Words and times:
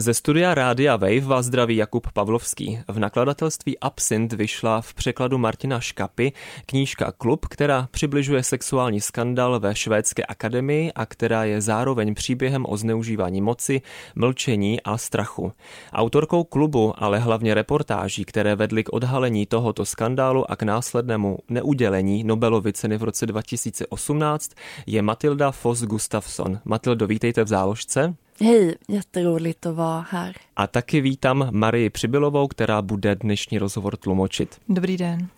Ze 0.00 0.14
studia 0.14 0.54
Rádia 0.54 0.96
Wave 0.96 1.20
vás 1.20 1.46
zdraví 1.46 1.76
Jakub 1.76 2.12
Pavlovský. 2.12 2.78
V 2.88 2.98
nakladatelství 2.98 3.78
Absint 3.78 4.32
vyšla 4.32 4.80
v 4.80 4.94
překladu 4.94 5.38
Martina 5.38 5.80
Škapy 5.80 6.32
knížka 6.66 7.12
Klub, 7.12 7.46
která 7.46 7.88
přibližuje 7.90 8.42
sexuální 8.42 9.00
skandal 9.00 9.60
ve 9.60 9.74
švédské 9.74 10.24
akademii 10.24 10.92
a 10.92 11.06
která 11.06 11.44
je 11.44 11.60
zároveň 11.60 12.14
příběhem 12.14 12.64
o 12.68 12.76
zneužívání 12.76 13.40
moci, 13.40 13.82
mlčení 14.14 14.82
a 14.82 14.98
strachu. 14.98 15.52
Autorkou 15.92 16.44
klubu, 16.44 16.92
ale 16.96 17.18
hlavně 17.18 17.54
reportáží, 17.54 18.24
které 18.24 18.56
vedly 18.56 18.84
k 18.84 18.92
odhalení 18.92 19.46
tohoto 19.46 19.84
skandálu 19.84 20.50
a 20.50 20.56
k 20.56 20.62
následnému 20.62 21.38
neudělení 21.48 22.24
Nobelovy 22.24 22.72
ceny 22.72 22.96
v 22.96 23.02
roce 23.02 23.26
2018, 23.26 24.50
je 24.86 25.02
Matilda 25.02 25.50
Foss 25.50 25.82
Gustafsson. 25.82 26.58
Matildo, 26.64 27.06
vítejte 27.06 27.44
v 27.44 27.48
záložce. 27.48 28.14
Hej, 28.40 28.76
jätteroligt 28.88 29.66
att 29.66 29.74
vara 29.74 30.04
här. 30.10 30.36
A 30.54 30.66
taky 30.66 31.00
vítám 31.00 31.48
Marii 31.50 31.90
Přibylovou, 31.90 32.48
která 32.48 32.82
bude 32.82 33.14
dnešní 33.14 33.58
rozhovor 33.58 33.96
tlumočit. 33.96 34.60
Dobrý 34.68 34.96
den. 34.96 35.28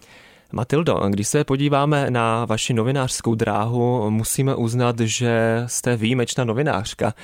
Matildo, 0.52 1.00
když 1.08 1.28
se 1.28 1.44
podíváme 1.44 2.10
na 2.10 2.44
vaši 2.44 2.74
novinářskou 2.74 3.34
dráhu, 3.34 4.10
musíme 4.10 4.54
uznat, 4.54 5.00
že 5.00 5.62
jste 5.66 5.96
výjimečná 5.96 6.44
novinářka. 6.44 7.14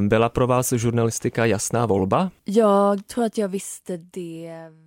Byla 0.00 0.28
pro 0.28 0.46
vás 0.46 0.72
žurnalistika 0.72 1.44
jasná 1.44 1.86
volba? 1.86 2.30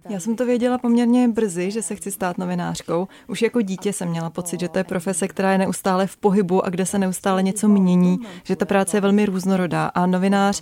Já 0.09 0.19
jsem 0.19 0.35
to 0.35 0.45
věděla 0.45 0.77
poměrně 0.77 1.27
brzy, 1.27 1.71
že 1.71 1.81
se 1.81 1.95
chci 1.95 2.11
stát 2.11 2.37
novinářkou. 2.37 3.07
Už 3.27 3.41
jako 3.41 3.61
dítě 3.61 3.93
jsem 3.93 4.09
měla 4.09 4.29
pocit, 4.29 4.59
že 4.59 4.69
to 4.69 4.77
je 4.77 4.83
profese, 4.83 5.27
která 5.27 5.51
je 5.51 5.57
neustále 5.57 6.07
v 6.07 6.17
pohybu 6.17 6.65
a 6.65 6.69
kde 6.69 6.85
se 6.85 6.99
neustále 6.99 7.43
něco 7.43 7.67
mění, 7.67 8.19
že 8.43 8.55
ta 8.55 8.65
práce 8.65 8.97
je 8.97 9.01
velmi 9.01 9.25
různorodá 9.25 9.87
a 9.87 10.05
novinář 10.05 10.61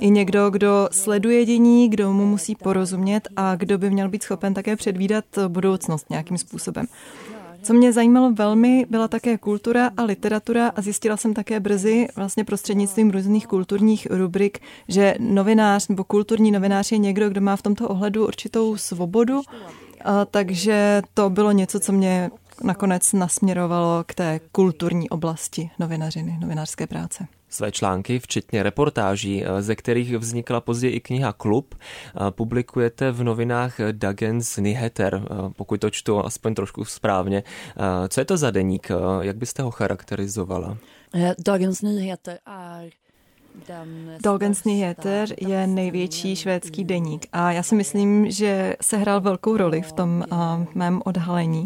je 0.00 0.08
někdo, 0.08 0.50
kdo 0.50 0.88
sleduje 0.92 1.44
dění, 1.44 1.88
kdo 1.88 2.12
mu 2.12 2.26
musí 2.26 2.54
porozumět 2.54 3.28
a 3.36 3.56
kdo 3.56 3.78
by 3.78 3.90
měl 3.90 4.08
být 4.08 4.22
schopen 4.22 4.54
také 4.54 4.76
předvídat 4.76 5.24
budoucnost 5.48 6.10
nějakým 6.10 6.38
způsobem 6.38 6.57
způsobem. 6.58 6.86
Co 7.62 7.74
mě 7.74 7.92
zajímalo 7.92 8.32
velmi, 8.32 8.86
byla 8.90 9.08
také 9.08 9.38
kultura 9.38 9.90
a 9.96 10.02
literatura 10.02 10.68
a 10.68 10.82
zjistila 10.82 11.16
jsem 11.16 11.34
také 11.34 11.60
brzy 11.60 12.08
vlastně 12.16 12.44
prostřednictvím 12.44 13.10
různých 13.10 13.46
kulturních 13.46 14.06
rubrik, 14.10 14.58
že 14.88 15.14
novinář 15.18 15.88
nebo 15.88 16.04
kulturní 16.04 16.50
novinář 16.50 16.92
je 16.92 16.98
někdo, 16.98 17.28
kdo 17.28 17.40
má 17.40 17.56
v 17.56 17.62
tomto 17.62 17.88
ohledu 17.88 18.26
určitou 18.26 18.76
svobodu, 18.76 19.40
a 20.04 20.24
takže 20.24 21.02
to 21.14 21.30
bylo 21.30 21.52
něco, 21.52 21.80
co 21.80 21.92
mě 21.92 22.30
nakonec 22.62 23.12
nasměrovalo 23.12 24.04
k 24.06 24.14
té 24.14 24.40
kulturní 24.52 25.10
oblasti 25.10 25.70
novinařiny, 25.78 26.38
novinářské 26.40 26.86
práce. 26.86 27.26
Své 27.50 27.72
články, 27.72 28.18
včetně 28.18 28.62
reportáží, 28.62 29.44
eh, 29.44 29.62
ze 29.62 29.76
kterých 29.76 30.16
vznikla 30.16 30.60
později 30.60 30.94
i 30.94 31.00
kniha 31.00 31.32
Klub, 31.32 31.74
eh, 31.74 32.30
publikujete 32.30 33.10
v 33.10 33.22
novinách 33.22 33.80
Dagens 33.92 34.56
Nyheter, 34.56 35.22
eh, 35.24 35.34
pokud 35.56 35.80
to 35.80 35.90
čtu 35.90 36.24
aspoň 36.24 36.54
trošku 36.54 36.84
správně. 36.84 37.42
Co 38.08 38.20
je 38.20 38.24
to 38.24 38.36
za 38.36 38.50
deník? 38.50 38.88
Jak 39.20 39.36
byste 39.36 39.62
ho 39.62 39.70
charakterizovala? 39.70 40.76
Dagens 41.38 41.82
Nyheter 41.82 42.38
je 42.82 42.90
Dagens 44.22 44.64
Nyheter 44.64 45.28
je 45.40 45.66
největší 45.66 46.36
švédský 46.36 46.84
deník 46.84 47.26
a 47.32 47.52
já 47.52 47.62
si 47.62 47.74
myslím, 47.74 48.30
že 48.30 48.76
se 48.82 48.96
hrál 48.96 49.20
velkou 49.20 49.56
roli 49.56 49.82
v 49.82 49.92
tom 49.92 50.24
uh, 50.32 50.38
mém 50.74 51.00
odhalení. 51.04 51.64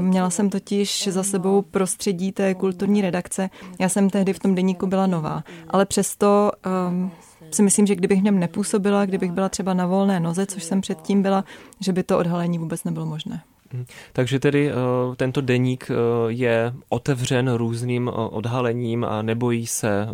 Měla 0.00 0.30
jsem 0.30 0.50
totiž 0.50 1.08
za 1.08 1.22
sebou 1.22 1.62
prostředí 1.62 2.32
té 2.32 2.54
kulturní 2.54 3.02
redakce. 3.02 3.50
Já 3.78 3.88
jsem 3.88 4.10
tehdy 4.10 4.32
v 4.32 4.38
tom 4.38 4.54
deníku 4.54 4.86
byla 4.86 5.06
nová, 5.06 5.44
ale 5.68 5.86
přesto 5.86 6.52
um, 6.88 7.10
si 7.50 7.62
myslím, 7.62 7.86
že 7.86 7.94
kdybych 7.94 8.20
v 8.20 8.24
něm 8.24 8.38
nepůsobila, 8.38 9.06
kdybych 9.06 9.32
byla 9.32 9.48
třeba 9.48 9.74
na 9.74 9.86
volné 9.86 10.20
noze, 10.20 10.46
což 10.46 10.64
jsem 10.64 10.80
předtím 10.80 11.22
byla, 11.22 11.44
že 11.80 11.92
by 11.92 12.02
to 12.02 12.18
odhalení 12.18 12.58
vůbec 12.58 12.84
nebylo 12.84 13.06
možné. 13.06 13.42
Mhm. 13.72 13.84
Takže 14.12 14.38
tedy 14.38 14.72
uh, 14.72 15.14
tento 15.14 15.40
deník 15.40 15.90
uh, 15.90 15.96
je 16.28 16.72
otevřen 16.88 17.52
různým 17.54 18.08
uh, 18.08 18.14
odhalením 18.30 19.04
a 19.04 19.22
nebojí 19.22 19.66
se 19.66 20.08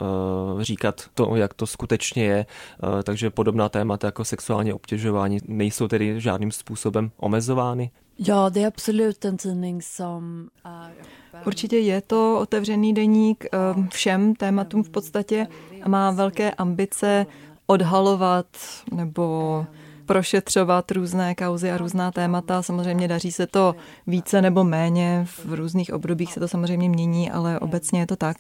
říkat 0.61 1.05
to, 1.15 1.37
jak 1.37 1.55
to 1.55 1.67
skutečně 1.67 2.25
je. 2.25 2.47
Takže 3.03 3.31
podobná 3.31 3.69
témata 3.69 4.07
jako 4.07 4.25
sexuální 4.25 4.73
obtěžování 4.73 5.39
nejsou 5.47 5.89
tedy 5.89 6.21
žádným 6.21 6.53
způsobem 6.53 7.11
omezovány? 7.17 7.91
Ja, 8.19 8.49
det 8.49 8.63
är 8.63 8.67
absolut 8.67 9.25
en 9.25 9.37
tidning 9.37 9.83
som 9.83 10.49
Určitě 11.47 11.79
je 11.79 12.01
to 12.01 12.39
otevřený 12.41 12.95
deník 12.95 13.47
všem 13.91 14.35
tématům 14.35 14.83
v 14.83 14.91
podstatě 14.91 15.47
a 15.83 15.89
má 15.89 16.11
velké 16.11 16.51
ambice 16.51 17.27
odhalovat 17.67 18.47
nebo 18.93 19.67
prošetřovat 20.09 20.91
různé 20.91 21.35
kauzy 21.35 21.71
a 21.71 21.77
různá 21.77 22.11
témata. 22.11 22.63
Samozřejmě 22.63 23.09
daří 23.09 23.33
se 23.33 23.47
to 23.47 23.75
více 24.07 24.43
nebo 24.43 24.65
méně, 24.65 25.27
v 25.47 25.55
různých 25.55 25.93
obdobích 25.93 26.33
se 26.33 26.41
to 26.41 26.49
samozřejmě 26.49 26.89
mění, 26.89 27.31
ale 27.31 27.61
obecně 27.61 28.01
je 28.01 28.07
to 28.07 28.17
tak. 28.17 28.37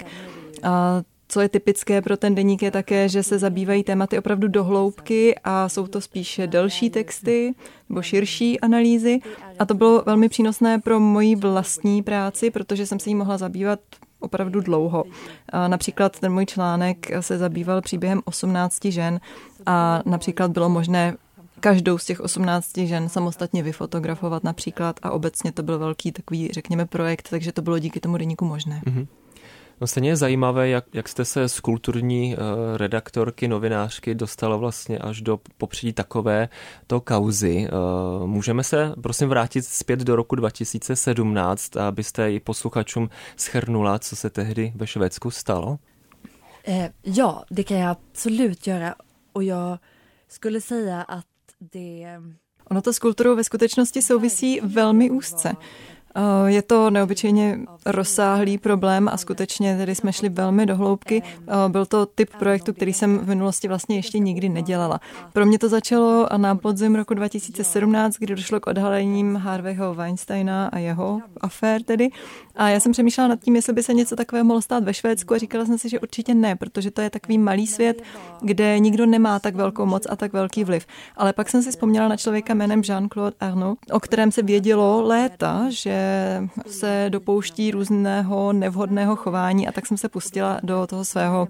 A 0.62 1.02
co 1.28 1.40
je 1.40 1.48
typické 1.48 2.02
pro 2.02 2.16
ten 2.16 2.34
deník 2.34 2.62
je 2.62 2.70
také, 2.70 3.08
že 3.08 3.22
se 3.22 3.38
zabývají 3.38 3.84
tématy 3.84 4.18
opravdu 4.18 4.48
dohloubky 4.48 5.34
a 5.44 5.68
jsou 5.68 5.86
to 5.86 6.00
spíše 6.00 6.46
delší 6.46 6.90
texty 6.90 7.54
nebo 7.88 8.02
širší 8.02 8.60
analýzy. 8.60 9.20
A 9.58 9.64
to 9.64 9.74
bylo 9.74 10.02
velmi 10.06 10.28
přínosné 10.28 10.78
pro 10.78 11.00
moji 11.00 11.36
vlastní 11.36 12.02
práci, 12.02 12.50
protože 12.50 12.86
jsem 12.86 12.98
se 13.00 13.10
jí 13.10 13.14
mohla 13.14 13.38
zabývat 13.38 13.80
opravdu 14.20 14.60
dlouho. 14.60 15.04
Například 15.68 16.18
ten 16.20 16.32
můj 16.32 16.46
článek 16.46 17.10
se 17.20 17.38
zabýval 17.38 17.80
příběhem 17.80 18.20
18 18.24 18.84
žen 18.84 19.20
a 19.66 20.02
například 20.06 20.50
bylo 20.50 20.68
možné 20.68 21.16
každou 21.60 21.98
z 21.98 22.04
těch 22.04 22.20
18 22.20 22.78
žen 22.78 23.08
samostatně 23.08 23.62
vyfotografovat 23.62 24.44
například 24.44 25.00
a 25.02 25.10
obecně 25.10 25.52
to 25.52 25.62
byl 25.62 25.78
velký 25.78 26.12
takový, 26.12 26.48
řekněme, 26.52 26.86
projekt, 26.86 27.28
takže 27.30 27.52
to 27.52 27.62
bylo 27.62 27.78
díky 27.78 28.00
tomu 28.00 28.16
deníku 28.16 28.44
možné. 28.44 28.82
Mm-hmm. 28.86 29.06
No 29.80 29.86
stejně 29.86 30.08
je 30.08 30.16
zajímavé, 30.16 30.68
jak, 30.68 30.84
jak 30.92 31.08
jste 31.08 31.24
se 31.24 31.48
z 31.48 31.60
kulturní 31.60 32.36
uh, 32.36 32.42
redaktorky, 32.76 33.48
novinářky 33.48 34.14
dostala 34.14 34.56
vlastně 34.56 34.98
až 34.98 35.20
do 35.20 35.40
popředí 35.58 35.92
takové 35.92 36.48
to 36.86 37.00
kauzy. 37.00 37.68
Uh, 38.20 38.26
můžeme 38.26 38.64
se 38.64 38.94
prosím 39.02 39.28
vrátit 39.28 39.64
zpět 39.64 40.00
do 40.00 40.16
roku 40.16 40.36
2017, 40.36 41.76
abyste 41.76 42.32
i 42.32 42.40
posluchačům 42.40 43.10
schrnula, 43.36 43.98
co 43.98 44.16
se 44.16 44.30
tehdy 44.30 44.72
ve 44.76 44.86
Švédsku 44.86 45.30
stalo? 45.30 45.78
Eh, 46.68 46.92
ja, 47.02 47.44
det 47.50 47.62
kan 47.62 47.78
jag 47.78 47.90
absolut 47.90 48.66
göra. 48.66 48.94
Och 49.32 49.44
jag 49.44 49.78
skulle 50.28 50.60
säga 50.60 51.02
att. 51.02 51.27
Ono 52.70 52.82
to 52.82 52.92
s 52.92 52.98
kulturou 52.98 53.36
ve 53.36 53.44
skutečnosti 53.44 54.02
souvisí 54.02 54.60
velmi 54.60 55.10
úzce. 55.10 55.52
Eh, 56.16 56.50
je 56.50 56.62
to 56.62 56.90
neobyčejně 56.90 57.58
rozsáhlý 57.86 58.58
problém 58.58 59.08
a 59.12 59.16
skutečně 59.16 59.76
tedy 59.76 59.94
jsme 59.94 60.12
šli 60.12 60.28
velmi 60.28 60.66
do 60.66 60.76
hloubky. 60.76 61.22
Eh, 61.22 61.68
byl 61.68 61.86
to 61.86 62.06
typ 62.06 62.30
projektu, 62.38 62.72
který 62.72 62.92
jsem 62.92 63.18
v 63.18 63.28
minulosti 63.28 63.68
vlastně 63.68 63.96
ještě 63.96 64.18
nikdy 64.18 64.48
nedělala. 64.48 65.00
Pro 65.32 65.46
mě 65.46 65.58
to 65.58 65.68
začalo 65.68 66.28
na 66.36 66.54
podzim 66.54 66.94
roku 66.94 67.14
2017, 67.14 68.16
kdy 68.18 68.34
došlo 68.34 68.60
k 68.60 68.66
odhalením 68.66 69.36
Harveyho 69.36 69.94
Weinsteina 69.94 70.66
a 70.66 70.78
jeho 70.78 71.20
afér 71.40 71.82
tedy. 71.82 72.10
A 72.56 72.68
já 72.68 72.80
jsem 72.80 72.92
přemýšlela 72.92 73.28
nad 73.28 73.40
tím, 73.40 73.56
jestli 73.56 73.72
by 73.72 73.82
se 73.82 73.94
něco 73.94 74.16
takového 74.16 74.44
mohlo 74.44 74.62
stát 74.62 74.84
ve 74.84 74.94
Švédsku 74.94 75.34
a 75.34 75.38
říkala 75.38 75.64
jsem 75.64 75.78
si, 75.78 75.88
že 75.88 76.00
určitě 76.00 76.34
ne, 76.34 76.56
protože 76.56 76.90
to 76.90 77.00
je 77.00 77.10
takový 77.10 77.38
malý 77.38 77.66
svět, 77.66 78.02
kde 78.40 78.78
nikdo 78.78 79.06
nemá 79.06 79.38
tak 79.38 79.54
velkou 79.54 79.86
moc 79.86 80.06
a 80.10 80.16
tak 80.16 80.32
velký 80.32 80.64
vliv. 80.64 80.86
Ale 81.16 81.32
pak 81.32 81.48
jsem 81.48 81.62
si 81.62 81.70
vzpomněla 81.70 82.08
na 82.08 82.16
člověka 82.16 82.54
jménem 82.54 82.80
Jean-Claude 82.80 83.32
Arnaud, 83.40 83.78
o 83.92 84.00
kterém 84.00 84.32
se 84.32 84.42
vědělo 84.42 85.02
léta, 85.02 85.64
že 85.68 86.07
se 86.66 87.06
dopouští 87.08 87.70
různého 87.70 88.52
nevhodného 88.52 89.16
chování 89.16 89.68
a 89.68 89.72
tak 89.72 89.86
jsem 89.86 89.96
se 89.96 90.08
pustila 90.08 90.60
do 90.62 90.86
toho 90.86 91.04
svého 91.04 91.48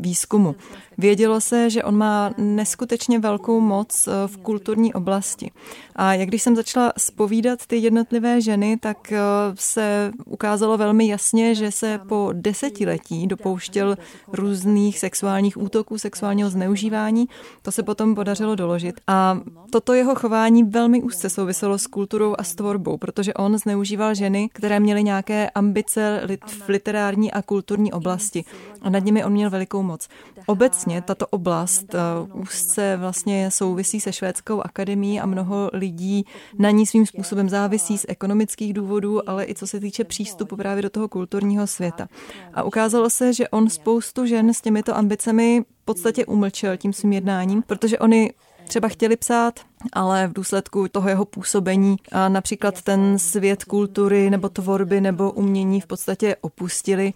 výzkumu. 0.00 0.54
Vědělo 0.98 1.40
se, 1.40 1.70
že 1.70 1.82
on 1.82 1.96
má 1.96 2.30
neskutečně 2.38 3.18
velkou 3.18 3.60
moc 3.60 4.06
uh, 4.06 4.12
v 4.26 4.36
kulturní 4.36 4.94
oblasti. 4.94 5.50
A 5.96 6.14
jak 6.14 6.28
když 6.28 6.42
jsem 6.42 6.56
začala 6.56 6.92
spovídat 6.98 7.66
ty 7.66 7.76
jednotlivé 7.76 8.40
ženy, 8.40 8.76
tak 8.80 8.98
uh, 9.12 9.18
se 9.54 10.12
ukázalo 10.24 10.78
velmi 10.78 11.08
jasně, 11.08 11.54
že 11.54 11.70
se 11.70 12.00
po 12.08 12.30
desetiletí 12.32 13.26
dopouštěl 13.26 13.96
různých 14.32 14.98
sexuálních 14.98 15.56
útoků, 15.56 15.98
sexuálního 15.98 16.50
zneužívání. 16.50 17.28
To 17.62 17.72
se 17.72 17.82
potom 17.82 18.14
podařilo 18.14 18.54
doložit. 18.54 19.00
A 19.06 19.40
toto 19.70 19.94
jeho 19.94 20.14
chování 20.14 20.64
velmi 20.64 21.02
úzce 21.02 21.30
souviselo 21.30 21.78
s 21.78 21.86
kulturou 21.86 22.34
a 22.38 22.42
s 22.42 22.54
tvorbou, 22.54 22.96
protože 22.96 23.34
on 23.34 23.48
on 23.48 23.58
zneužíval 23.58 24.14
ženy, 24.14 24.48
které 24.52 24.80
měly 24.80 25.04
nějaké 25.04 25.50
ambice 25.50 26.22
v 26.46 26.68
literární 26.68 27.32
a 27.32 27.42
kulturní 27.42 27.92
oblasti. 27.92 28.44
A 28.82 28.90
nad 28.90 29.04
nimi 29.04 29.24
on 29.24 29.32
měl 29.38 29.50
velikou 29.50 29.82
moc. 29.82 30.08
Obecně 30.46 31.02
tato 31.02 31.26
oblast 31.26 31.94
uh, 31.94 32.40
úzce 32.40 32.96
vlastně 32.96 33.50
souvisí 33.50 34.00
se 34.00 34.12
švédskou 34.12 34.60
akademií 34.60 35.20
a 35.20 35.26
mnoho 35.26 35.70
lidí 35.72 36.26
na 36.58 36.70
ní 36.70 36.86
svým 36.86 37.06
způsobem 37.06 37.48
závisí 37.48 37.98
z 37.98 38.06
ekonomických 38.08 38.72
důvodů, 38.72 39.30
ale 39.30 39.46
i 39.46 39.54
co 39.54 39.66
se 39.66 39.80
týče 39.80 40.04
přístupu 40.04 40.56
právě 40.56 40.82
do 40.82 40.90
toho 40.90 41.08
kulturního 41.08 41.66
světa. 41.66 42.08
A 42.54 42.62
ukázalo 42.62 43.10
se, 43.10 43.32
že 43.32 43.48
on 43.48 43.70
spoustu 43.70 44.26
žen 44.26 44.54
s 44.54 44.60
těmito 44.60 44.96
ambicemi 44.96 45.64
v 45.82 45.84
podstatě 45.84 46.26
umlčel 46.26 46.76
tím 46.76 46.92
svým 46.92 47.12
jednáním, 47.12 47.62
protože 47.62 47.98
oni 47.98 48.32
třeba 48.68 48.88
chtěli 48.88 49.16
psát, 49.16 49.60
ale 49.92 50.28
v 50.28 50.32
důsledku 50.32 50.88
toho 50.88 51.08
jeho 51.08 51.24
působení 51.24 51.96
a 52.12 52.28
například 52.28 52.82
ten 52.82 53.18
svět 53.18 53.64
kultury 53.64 54.30
nebo 54.30 54.48
tvorby 54.48 55.00
nebo 55.00 55.30
umění 55.30 55.80
v 55.80 55.86
podstatě 55.86 56.36
opustili. 56.40 57.12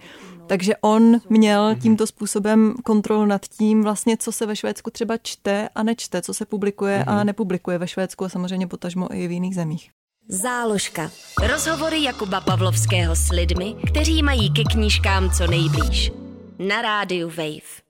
Takže 0.46 0.76
on 0.81 1.20
měl 1.28 1.70
mhm. 1.70 1.81
tímto 1.81 2.06
způsobem 2.06 2.75
kontrolu 2.84 3.26
nad 3.26 3.46
tím, 3.46 3.82
vlastně, 3.82 4.16
co 4.16 4.32
se 4.32 4.46
ve 4.46 4.56
Švédsku 4.56 4.90
třeba 4.90 5.16
čte 5.22 5.69
a 5.75 5.82
nečte, 5.82 6.22
co 6.22 6.34
se 6.34 6.46
publikuje 6.46 7.04
a 7.04 7.14
mhm. 7.14 7.26
nepublikuje 7.26 7.78
ve 7.78 7.88
Švédsku 7.88 8.25
a 8.25 8.28
samozřejmě 8.28 8.66
potažmo 8.66 9.14
i 9.14 9.28
v 9.28 9.31
jiných 9.31 9.55
zemích. 9.55 9.90
Záložka. 10.28 11.10
Rozhovory 11.52 12.02
Jakuba 12.02 12.40
Pavlovského 12.40 13.16
s 13.16 13.31
lidmi, 13.31 13.75
kteří 13.87 14.22
mají 14.22 14.52
ke 14.52 14.62
knížkám 14.64 15.31
co 15.31 15.46
nejblíž. 15.46 16.12
Na 16.58 16.82
rádiu 16.82 17.28
Wave. 17.28 17.81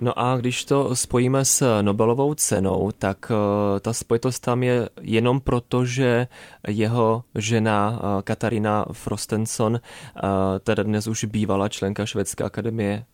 No 0.00 0.18
a 0.18 0.36
když 0.36 0.64
to 0.64 0.96
spojíme 0.96 1.44
s 1.44 1.82
Nobelovou 1.82 2.34
cenou, 2.34 2.90
tak 2.98 3.32
eh, 3.32 3.80
ta 3.80 3.92
spojitost 3.92 4.42
tam 4.42 4.62
je 4.62 4.88
jenom 5.00 5.40
proto, 5.40 5.84
že 5.84 6.26
jeho 6.68 7.24
žena 7.34 8.00
eh, 8.02 8.22
Katarina 8.22 8.86
Frostenson, 8.92 9.76
eh, 9.76 10.20
teda 10.60 10.82
dnes 10.82 11.06
už 11.06 11.24
bývala 11.24 11.68
členka 11.68 12.06
Švédské 12.06 12.44
akademie, 12.44 13.04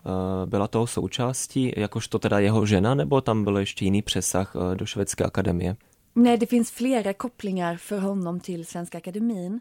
byla 0.46 0.68
toho 0.68 0.86
součástí, 0.86 1.72
jakožto 1.76 2.18
teda 2.18 2.38
jeho 2.38 2.66
žena, 2.66 2.94
nebo 2.94 3.20
tam 3.20 3.44
byl 3.44 3.58
ještě 3.58 3.84
jiný 3.84 4.02
přesah 4.02 4.56
do 4.74 4.86
Švédské 4.86 5.24
akademie? 5.24 5.76
Ne, 6.14 6.36
det 6.36 6.48
finns 6.48 6.70
flera 6.70 7.12
kopplingar 7.12 7.76
för 7.76 7.98
honom 7.98 8.40
till 8.40 8.64
Svenska 8.64 8.98
Akademin. 8.98 9.60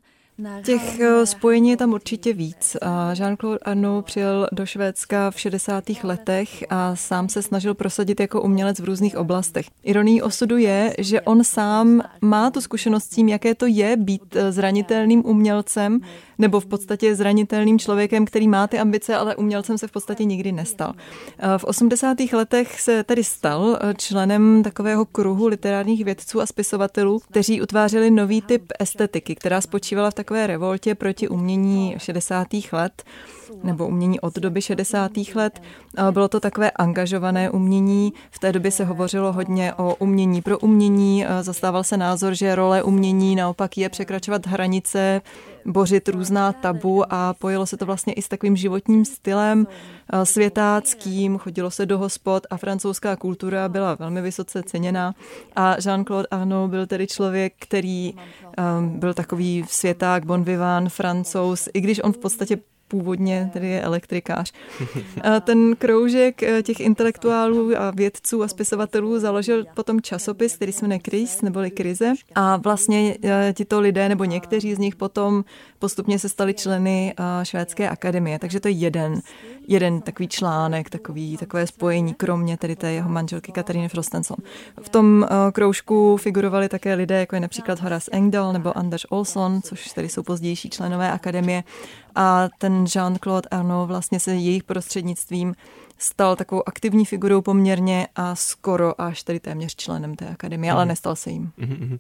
Těch 0.64 1.00
eh, 1.00 1.26
spojení 1.26 1.70
je 1.70 1.78
tam 1.78 1.94
určitě 1.94 2.34
víc. 2.34 2.78
Jean-Claude 3.14 3.58
Arnaud 3.62 4.06
přijel 4.06 4.48
do 4.52 4.66
Švédska 4.66 5.32
v 5.32 5.40
60. 5.40 5.84
letech 6.04 6.64
a 6.70 6.96
sám 6.96 7.30
se 7.30 7.42
snažil 7.42 7.74
prosadit 7.74 8.20
jako 8.20 8.42
umělec 8.42 8.80
v 8.80 8.86
různých 8.86 9.18
oblastech. 9.18 9.66
Ironií 9.84 10.22
osudu 10.22 10.58
je, 10.58 10.96
že 10.98 11.22
on 11.22 11.44
sám 11.44 12.02
má 12.22 12.52
tu 12.52 12.62
zkušenost 12.62 13.04
s 13.04 13.10
tím, 13.10 13.30
jaké 13.30 13.56
to 13.56 13.66
je 13.66 13.98
být 13.98 14.36
eh, 14.36 14.52
zranitelným 14.52 15.26
umělcem, 15.26 16.00
nebo 16.38 16.60
v 16.60 16.66
podstatě 16.66 17.16
zranitelným 17.16 17.80
člověkem, 17.80 18.26
který 18.26 18.48
má 18.48 18.68
ty 18.68 18.80
ambice, 18.80 19.16
ale 19.16 19.36
umělcem 19.36 19.78
se 19.78 19.88
v 19.88 19.92
podstatě 19.92 20.26
nikdy 20.26 20.52
nestal. 20.52 20.94
V 21.58 21.64
80. 21.64 22.18
letech 22.34 22.82
se 22.82 23.04
tedy 23.04 23.24
stal 23.24 23.80
eh, 23.82 23.94
členem 23.98 24.64
takového 24.64 25.06
kruhu 25.06 25.48
literárních 25.48 26.06
vědců 26.06 26.42
a 26.42 26.46
spisovatelů, 26.46 27.20
kteří 27.20 27.62
utvářeli 27.62 28.12
nový 28.12 28.42
typ 28.42 28.64
estetiky, 28.80 29.36
která 29.36 29.62
spočívala 29.62 30.12
v 30.12 30.14
takové 30.25 30.48
revoltě 30.48 30.95
proti 30.95 31.27
umění 31.27 31.95
60. 31.98 32.48
let 32.72 33.04
nebo 33.63 33.88
umění 33.88 34.19
od 34.19 34.36
doby 34.36 34.62
60. 34.62 35.12
let. 35.36 35.62
Bylo 36.12 36.27
to 36.27 36.39
takové 36.39 36.72
angažované 36.72 37.50
umění. 37.50 38.13
V 38.31 38.39
té 38.39 38.51
době 38.51 38.72
se 38.72 38.86
hovořilo 38.86 39.33
hodně 39.33 39.74
o 39.74 39.95
umění 39.95 40.42
pro 40.42 40.60
umění. 40.60 41.25
Zastával 41.42 41.83
se 41.83 41.98
názor, 41.98 42.33
že 42.33 42.56
role 42.56 42.83
umění 42.83 43.36
naopak 43.36 43.77
je 43.77 43.89
překračovat 43.89 44.48
hranice, 44.48 45.22
bořit 45.66 46.10
různá 46.10 46.54
tabu 46.54 47.14
a 47.14 47.34
pojilo 47.34 47.66
se 47.66 47.78
to 47.78 47.86
vlastně 47.86 48.14
i 48.14 48.22
s 48.22 48.28
takovým 48.28 48.56
životním 48.56 49.06
stylem 49.06 49.68
světáckým, 50.24 51.38
chodilo 51.38 51.72
se 51.72 51.86
do 51.86 51.98
hospod 51.98 52.48
a 52.50 52.58
francouzská 52.58 53.16
kultura 53.16 53.70
byla 53.70 53.96
velmi 53.96 54.22
vysoce 54.22 54.64
ceněná 54.64 55.16
a 55.56 55.76
Jean-Claude 55.76 56.26
Arnaud 56.32 56.70
byl 56.70 56.88
tedy 56.88 57.08
člověk, 57.08 57.54
který 57.60 58.14
um, 58.14 59.00
byl 59.00 59.14
takový 59.14 59.66
světák, 59.68 60.26
bon 60.26 60.44
vivant, 60.44 60.90
francouz, 60.90 61.70
i 61.74 61.82
když 61.82 62.00
on 62.04 62.14
v 62.14 62.18
podstatě 62.18 62.58
původně 62.88 63.50
tedy 63.54 63.68
je 63.68 63.82
elektrikář. 63.82 64.52
A 65.24 65.40
ten 65.40 65.76
kroužek 65.76 66.44
eh, 66.44 66.64
těch 66.64 66.80
intelektuálů 66.80 67.72
a 67.78 67.92
vědců 67.92 68.44
a 68.44 68.48
spisovatelů 68.48 69.20
založil 69.20 69.66
potom 69.76 70.02
časopis, 70.02 70.56
který 70.56 70.72
se 70.72 70.86
jmenuje 70.86 71.00
Kris, 71.00 71.42
neboli 71.42 71.72
Krize. 71.72 72.14
A 72.36 72.58
vlastně 72.58 73.18
eh, 73.24 73.54
tito 73.58 73.80
lidé, 73.80 74.10
nebo 74.10 74.24
někteří 74.24 74.76
z 74.76 74.80
nich 74.80 74.96
potom 74.96 75.44
postupně 75.80 76.20
se 76.20 76.30
stali 76.30 76.54
členy 76.54 77.14
eh, 77.20 77.46
švédské 77.46 77.90
akademie. 77.90 78.40
Takže 78.40 78.60
to 78.60 78.68
je 78.68 78.72
jeden, 78.72 79.22
jeden 79.68 80.02
takový 80.02 80.28
článek, 80.28 80.90
takový, 80.90 81.38
takové 81.38 81.68
spojení, 81.68 82.14
kromě 82.14 82.58
tedy 82.58 82.76
té 82.76 82.92
jeho 82.92 83.10
manželky 83.10 83.52
Kataríny 83.52 83.90
Frostenson. 83.90 84.38
V 84.82 84.90
tom 84.90 85.28
kroužku 85.52 86.18
figurovali 86.18 86.70
také 86.70 86.94
lidé, 86.94 87.20
jako 87.20 87.36
je 87.36 87.40
například 87.40 87.80
Horace 87.80 88.12
Engdahl 88.12 88.54
nebo 88.54 88.78
Anders 88.78 89.06
Olson, 89.10 89.62
což 89.62 89.88
tedy 89.88 90.10
jsou 90.10 90.24
pozdější 90.24 90.70
členové 90.70 91.12
akademie 91.12 91.64
a 92.16 92.50
ten 92.58 92.84
Jean-Claude 92.84 93.48
Arnaud 93.52 93.88
vlastně 93.88 94.20
se 94.20 94.36
jejich 94.36 94.64
prostřednictvím 94.64 95.56
stal 95.98 96.36
takovou 96.36 96.68
aktivní 96.68 97.06
figurou 97.06 97.42
poměrně 97.42 98.08
a 98.16 98.36
skoro 98.36 99.02
až 99.02 99.24
tedy 99.24 99.40
téměř 99.40 99.76
členem 99.76 100.16
té 100.16 100.28
akademie, 100.28 100.72
ale 100.72 100.86
mhm. 100.86 100.90
nestal 100.90 101.16
se 101.16 101.32
jim. 101.32 101.52
Mhm, 101.58 101.78
mhm. 101.80 101.98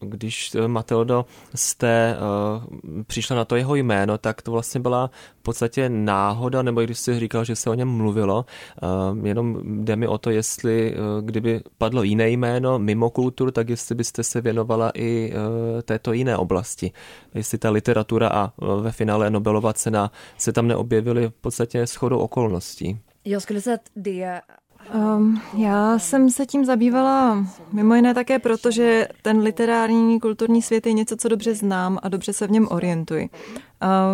Když, 0.00 0.54
eh, 0.54 0.68
Matildo, 0.68 1.26
jste 1.54 2.16
uh, 2.16 3.02
přišla 3.06 3.36
na 3.36 3.44
to 3.44 3.56
jeho 3.56 3.74
jméno, 3.74 4.18
tak 4.18 4.42
to 4.42 4.50
vlastně 4.50 4.80
byla 4.80 5.10
v 5.40 5.42
podstatě 5.42 5.88
náhoda, 5.88 6.62
nebo 6.62 6.82
když 6.82 6.98
jsi 6.98 7.20
říkal, 7.20 7.44
že 7.44 7.56
se 7.56 7.70
o 7.70 7.74
něm 7.74 7.88
mluvilo, 7.88 8.46
uh, 9.16 9.26
jenom 9.26 9.60
jde 9.84 9.96
mi 9.96 10.08
o 10.08 10.18
to, 10.18 10.30
jestli 10.30 10.94
uh, 10.94 11.24
kdyby 11.24 11.60
padlo 11.78 12.02
jiné 12.02 12.30
jméno 12.30 12.78
mimo 12.78 13.10
kulturu, 13.10 13.50
tak 13.50 13.68
jestli 13.68 13.94
byste 13.94 14.22
se 14.22 14.40
věnovala 14.40 14.90
i 14.94 15.32
uh, 15.32 15.80
této 15.82 16.12
jiné 16.12 16.36
oblasti. 16.36 16.92
Jestli 17.34 17.58
ta 17.58 17.70
literatura 17.70 18.28
a 18.28 18.52
uh, 18.56 18.82
ve 18.82 18.92
finále 18.92 19.30
Nobelova 19.30 19.72
cena 19.72 20.10
se 20.38 20.52
tam 20.52 20.68
neobjevily 20.68 21.26
v 21.28 21.34
podstatě 21.40 21.86
shodou 21.86 22.18
okolností. 22.18 22.98
Jag 23.26 23.42
skulle 23.42 23.60
säga 23.60 23.74
att 23.74 23.90
det 23.94 24.42
Um, 24.94 25.40
já 25.56 25.98
jsem 25.98 26.30
se 26.30 26.46
tím 26.46 26.64
zabývala 26.64 27.46
mimo 27.72 27.94
jiné 27.94 28.14
také 28.14 28.38
proto, 28.38 28.70
že 28.70 29.08
ten 29.22 29.38
literární 29.38 30.20
kulturní 30.20 30.62
svět 30.62 30.86
je 30.86 30.92
něco, 30.92 31.16
co 31.16 31.28
dobře 31.28 31.54
znám 31.54 31.98
a 32.02 32.08
dobře 32.08 32.32
se 32.32 32.46
v 32.46 32.50
něm 32.50 32.68
orientuji. 32.70 33.28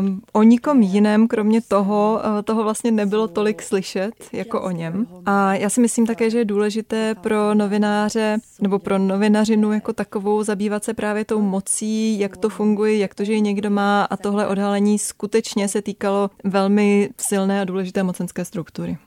Um, 0.00 0.22
o 0.32 0.42
nikom 0.42 0.82
jiném, 0.82 1.28
kromě 1.28 1.60
toho, 1.60 2.20
uh, 2.24 2.42
toho 2.42 2.64
vlastně 2.64 2.90
nebylo 2.90 3.28
tolik 3.28 3.62
slyšet, 3.62 4.12
jako 4.32 4.60
o 4.60 4.70
něm. 4.70 5.06
A 5.26 5.54
já 5.54 5.70
si 5.70 5.80
myslím 5.80 6.06
také, 6.06 6.30
že 6.30 6.38
je 6.38 6.44
důležité 6.44 7.14
pro 7.14 7.54
novináře 7.54 8.38
nebo 8.60 8.78
pro 8.78 8.98
novinařinu 8.98 9.72
jako 9.72 9.92
takovou 9.92 10.42
zabývat 10.42 10.84
se 10.84 10.94
právě 10.94 11.24
tou 11.24 11.40
mocí, 11.40 12.18
jak 12.18 12.36
to 12.36 12.48
funguje, 12.48 12.98
jak 12.98 13.14
to, 13.14 13.24
že 13.24 13.32
ji 13.32 13.40
někdo 13.40 13.70
má 13.70 14.04
a 14.04 14.16
tohle 14.16 14.46
odhalení 14.46 14.98
skutečně 14.98 15.68
se 15.68 15.82
týkalo 15.82 16.30
velmi 16.44 17.10
silné 17.20 17.60
a 17.60 17.64
důležité 17.64 18.02
mocenské 18.02 18.44
struktury. 18.44 18.98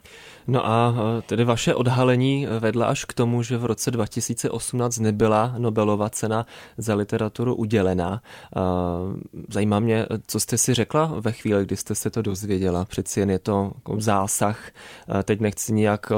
No 0.47 0.67
a 0.67 0.95
e, 1.17 1.21
tedy 1.21 1.43
vaše 1.43 1.75
odhalení 1.75 2.47
vedla 2.59 2.85
až 2.85 3.05
k 3.05 3.13
tomu, 3.13 3.43
že 3.43 3.57
v 3.57 3.65
roce 3.65 3.91
2018 3.91 4.99
nebyla 4.99 5.53
Nobelova 5.57 6.09
cena 6.09 6.45
za 6.77 6.95
literaturu 6.95 7.55
udělená. 7.55 8.21
E, 8.55 8.59
zajímá 9.49 9.79
mě, 9.79 10.05
co 10.27 10.39
jste 10.39 10.57
si 10.57 10.73
řekla 10.73 11.11
ve 11.19 11.31
chvíli, 11.31 11.65
kdy 11.65 11.77
jste 11.77 11.95
se 11.95 12.09
to 12.09 12.21
dozvěděla. 12.21 12.85
Přeci 12.85 13.19
jen 13.19 13.29
je 13.29 13.39
to 13.39 13.71
jako 13.75 14.01
zásah. 14.01 14.71
Teď 15.23 15.39
nechci 15.39 15.73
nijak 15.73 16.11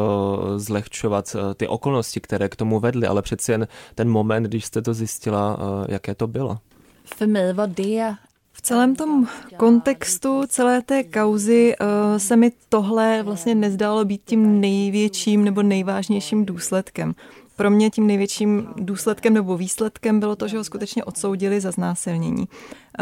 zlehčovat 0.58 1.36
ty 1.58 1.67
okolnosti, 1.67 2.22
které 2.22 2.50
k 2.50 2.55
tomu 2.55 2.79
vedly, 2.79 3.08
ale 3.08 3.22
přeci 3.22 3.51
jen 3.51 3.67
ten 3.96 4.10
moment, 4.10 4.44
když 4.44 4.65
jste 4.65 4.82
to 4.82 4.94
zjistila, 4.94 5.58
jaké 5.88 6.15
to 6.15 6.27
bylo. 6.27 6.58
För 7.05 7.27
mig 7.27 7.53
var 7.53 7.67
det 7.67 8.15
v 8.58 8.62
celém 8.62 8.96
tom 8.96 9.28
kontextu 9.58 10.44
celé 10.48 10.82
té 10.82 11.04
kauzy 11.04 11.76
uh, 11.82 12.18
se 12.18 12.36
mi 12.36 12.52
tohle 12.70 13.24
vlastně 13.24 13.56
nezdálo 13.56 14.06
být 14.06 14.22
tím 14.26 14.62
největším 14.62 15.44
nebo 15.44 15.64
nejvážnějším 15.64 16.46
důsledkem. 16.46 17.16
Pro 17.56 17.70
mě 17.70 17.90
tím 17.90 18.08
největším 18.08 18.68
důsledkem 18.76 19.34
nebo 19.34 19.58
výsledkem 19.58 20.20
bylo 20.20 20.36
to, 20.36 20.48
že 20.48 20.58
ho 20.58 20.64
skutečně 20.64 21.04
odsoudili 21.04 21.62
za 21.62 21.72
znásilnění. 21.72 22.48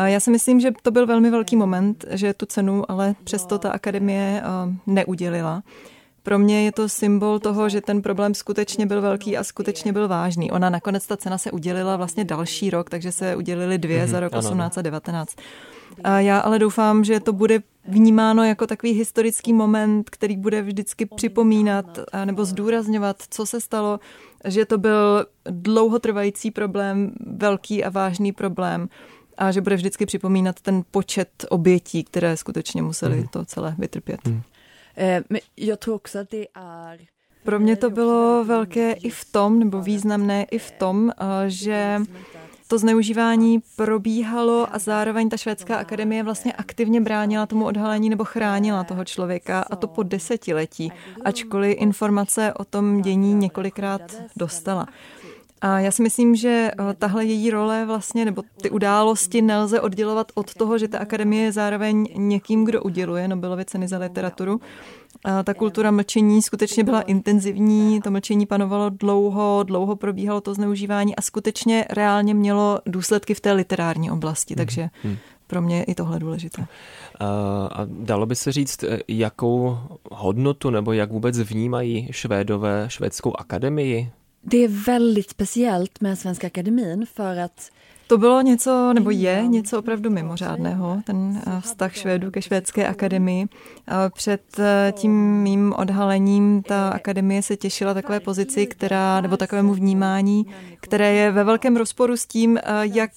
Já 0.05 0.19
si 0.19 0.31
myslím, 0.31 0.59
že 0.59 0.71
to 0.81 0.91
byl 0.91 1.07
velmi 1.07 1.29
velký 1.29 1.55
moment, 1.55 2.05
že 2.09 2.33
tu 2.33 2.45
cenu 2.45 2.91
ale 2.91 3.15
přesto 3.23 3.57
ta 3.57 3.71
akademie 3.71 4.41
uh, 4.41 4.93
neudělila. 4.93 5.63
Pro 6.23 6.39
mě 6.39 6.65
je 6.65 6.71
to 6.71 6.89
symbol 6.89 7.39
toho, 7.39 7.69
že 7.69 7.81
ten 7.81 8.01
problém 8.01 8.33
skutečně 8.33 8.85
byl 8.85 9.01
velký 9.01 9.37
a 9.37 9.43
skutečně 9.43 9.93
byl 9.93 10.07
vážný. 10.07 10.51
Ona 10.51 10.69
nakonec 10.69 11.07
ta 11.07 11.17
cena 11.17 11.37
se 11.37 11.51
udělila 11.51 11.97
vlastně 11.97 12.23
další 12.23 12.69
rok, 12.69 12.89
takže 12.89 13.11
se 13.11 13.35
udělili 13.35 13.77
dvě 13.77 14.05
mm-hmm, 14.05 14.09
za 14.09 14.19
rok 14.19 14.35
18 14.35 14.77
a 14.77 14.81
19. 14.81 15.35
A 16.03 16.19
já 16.19 16.39
ale 16.39 16.59
doufám, 16.59 17.03
že 17.03 17.19
to 17.19 17.33
bude 17.33 17.59
vnímáno 17.87 18.43
jako 18.43 18.67
takový 18.67 18.91
historický 18.91 19.53
moment, 19.53 20.09
který 20.09 20.37
bude 20.37 20.61
vždycky 20.61 21.05
připomínat 21.05 21.99
nebo 22.25 22.45
zdůrazňovat, 22.45 23.17
co 23.29 23.45
se 23.45 23.61
stalo, 23.61 23.99
že 24.45 24.65
to 24.65 24.77
byl 24.77 25.25
dlouhotrvající 25.49 26.51
problém, 26.51 27.11
velký 27.25 27.83
a 27.83 27.89
vážný 27.89 28.31
problém 28.31 28.89
a 29.37 29.51
že 29.51 29.61
bude 29.61 29.75
vždycky 29.75 30.05
připomínat 30.05 30.61
ten 30.61 30.83
počet 30.91 31.45
obětí, 31.49 32.03
které 32.03 32.37
skutečně 32.37 32.81
museli 32.81 33.17
mm. 33.17 33.27
to 33.27 33.45
celé 33.45 33.75
vytrpět. 33.79 34.27
Mm. 34.27 34.41
Eh, 34.95 35.23
men 35.29 35.41
jag 35.55 35.79
tror 35.79 35.95
också 35.95 36.19
att 36.19 36.29
det 36.29 36.47
är 36.55 37.07
pro 37.43 37.59
mě 37.59 37.75
to 37.75 37.89
bylo 37.89 38.43
velké 38.43 38.91
i 38.91 39.09
v 39.09 39.25
tom, 39.31 39.59
nebo 39.59 39.81
významné 39.81 40.45
i 40.51 40.59
v 40.59 40.71
tom, 40.71 41.09
eh, 41.09 41.23
že 41.47 42.01
to 42.67 42.77
zneužívání 42.77 43.59
probíhalo 43.75 44.67
a 44.71 44.79
zároveň 44.79 45.29
ta 45.29 45.37
švédská 45.37 45.77
akademie 45.77 46.23
vlastně 46.23 46.53
aktivně 46.53 47.01
bránila 47.01 47.45
tomu 47.45 47.65
odhalení 47.65 48.09
nebo 48.09 48.25
chránila 48.25 48.83
toho 48.83 49.05
člověka 49.05 49.61
a 49.61 49.75
to 49.75 49.87
po 49.87 50.03
desetiletí, 50.03 50.91
ačkoliv 51.25 51.77
informace 51.79 52.53
o 52.53 52.65
tom 52.65 53.01
dění 53.01 53.33
několikrát 53.33 54.01
dostala. 54.35 54.87
A 55.63 55.79
já 55.79 55.91
si 55.91 56.03
myslím, 56.03 56.35
že 56.35 56.71
eh, 56.71 56.93
tahle 56.93 57.25
její 57.25 57.49
role 57.49 57.85
vlastně, 57.85 58.25
nebo 58.25 58.43
ty 58.61 58.69
události 58.69 59.41
nelze 59.41 59.81
oddělovat 59.81 60.31
od 60.35 60.53
toho, 60.53 60.77
že 60.77 60.87
ta 60.87 60.97
akademie 60.97 61.43
je 61.43 61.51
zároveň 61.51 62.07
někým, 62.15 62.65
kdo 62.65 62.81
uděluje 62.81 63.27
Nobelovy 63.27 63.65
ceny 63.65 63.87
za 63.87 63.97
literaturu. 63.97 64.61
A 65.23 65.43
ta 65.43 65.53
kultura 65.53 65.91
mlčení 65.91 66.41
skutečně 66.41 66.83
byla 66.83 67.01
intenzivní, 67.01 68.01
to 68.01 68.11
mlčení 68.11 68.45
panovalo 68.45 68.89
dlouho, 68.89 69.63
dlouho 69.63 69.95
probíhalo 69.95 70.41
to 70.41 70.53
zneužívání 70.53 71.15
a 71.15 71.21
skutečně 71.21 71.85
reálně 71.89 72.33
mělo 72.33 72.79
důsledky 72.85 73.33
v 73.33 73.39
té 73.39 73.51
literární 73.51 74.11
oblasti, 74.11 74.55
takže 74.55 74.89
hmm. 75.03 75.17
pro 75.47 75.61
mě 75.61 75.77
je 75.77 75.83
i 75.83 75.95
tohle 75.95 76.19
důležité. 76.19 76.65
A 77.71 77.81
dalo 77.85 78.25
by 78.25 78.35
se 78.35 78.51
říct, 78.51 78.83
eh, 78.83 78.99
jakou 79.07 79.77
hodnotu 80.11 80.69
nebo 80.69 80.93
jak 80.93 81.11
vůbec 81.11 81.39
vnímají 81.39 82.07
Švédové 82.11 82.85
švédskou 82.87 83.33
akademii? 83.39 84.11
Det 84.45 84.57
är 84.57 84.67
väldigt 84.67 85.29
speciellt 85.29 86.01
med 86.01 86.19
Svenska 86.19 86.47
Akademin 86.47 87.07
för 87.07 87.35
att 87.37 87.71
to 88.07 88.17
bylo 88.17 88.41
něco, 88.41 88.93
nebo 88.93 89.09
je 89.09 89.43
něco 89.47 89.79
opravdu 89.79 90.09
mimořádného, 90.09 91.01
ten 91.05 91.41
eh, 91.47 91.61
vztah 91.61 91.95
Švédů 91.95 92.31
ke 92.31 92.41
švédské 92.41 92.87
akademii. 92.87 93.45
Před 94.13 94.59
eh, 94.59 94.93
tím 94.95 95.41
mým 95.41 95.73
odhalením 95.77 96.63
ta 96.63 96.89
akademie 96.89 97.41
se 97.41 97.57
těšila 97.57 97.93
takové 97.93 98.19
pozici, 98.19 98.65
která, 98.65 99.21
nebo 99.21 99.37
takovému 99.37 99.73
vnímání, 99.73 100.45
které 100.79 101.13
je 101.13 101.31
ve 101.31 101.43
velkém 101.43 101.75
rozporu 101.77 102.17
s 102.17 102.25
tím, 102.25 102.57
eh, 102.57 102.61
jak 102.81 103.11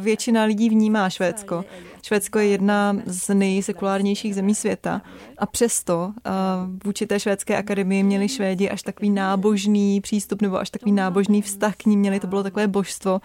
většina 0.00 0.44
lidí 0.44 0.68
vnímá 0.68 1.10
Švédsko. 1.10 1.64
Švédsko 2.02 2.38
je 2.38 2.46
jedna 2.46 2.96
z 3.06 3.34
nejsekulárnějších 3.34 4.34
zemí 4.34 4.54
světa. 4.54 5.02
a 5.38 5.46
přesto 5.46 6.12
vůči 6.84 7.06
té 7.06 7.20
švédské 7.20 7.56
akademii 7.56 8.02
měli 8.02 8.28
Švédi 8.28 8.70
až 8.70 8.82
takový 8.82 9.10
nábožný 9.10 10.00
přístup 10.00 10.42
nebo 10.42 10.58
až 10.58 10.70
takový 10.70 10.92
nábožný 10.92 11.42
vztah 11.42 11.76
k 11.76 11.86
ní 11.86 11.96
měli, 11.96 12.20
to 12.20 12.26
bylo 12.26 12.42
takové 12.42 12.68
božstvo. 12.68 13.20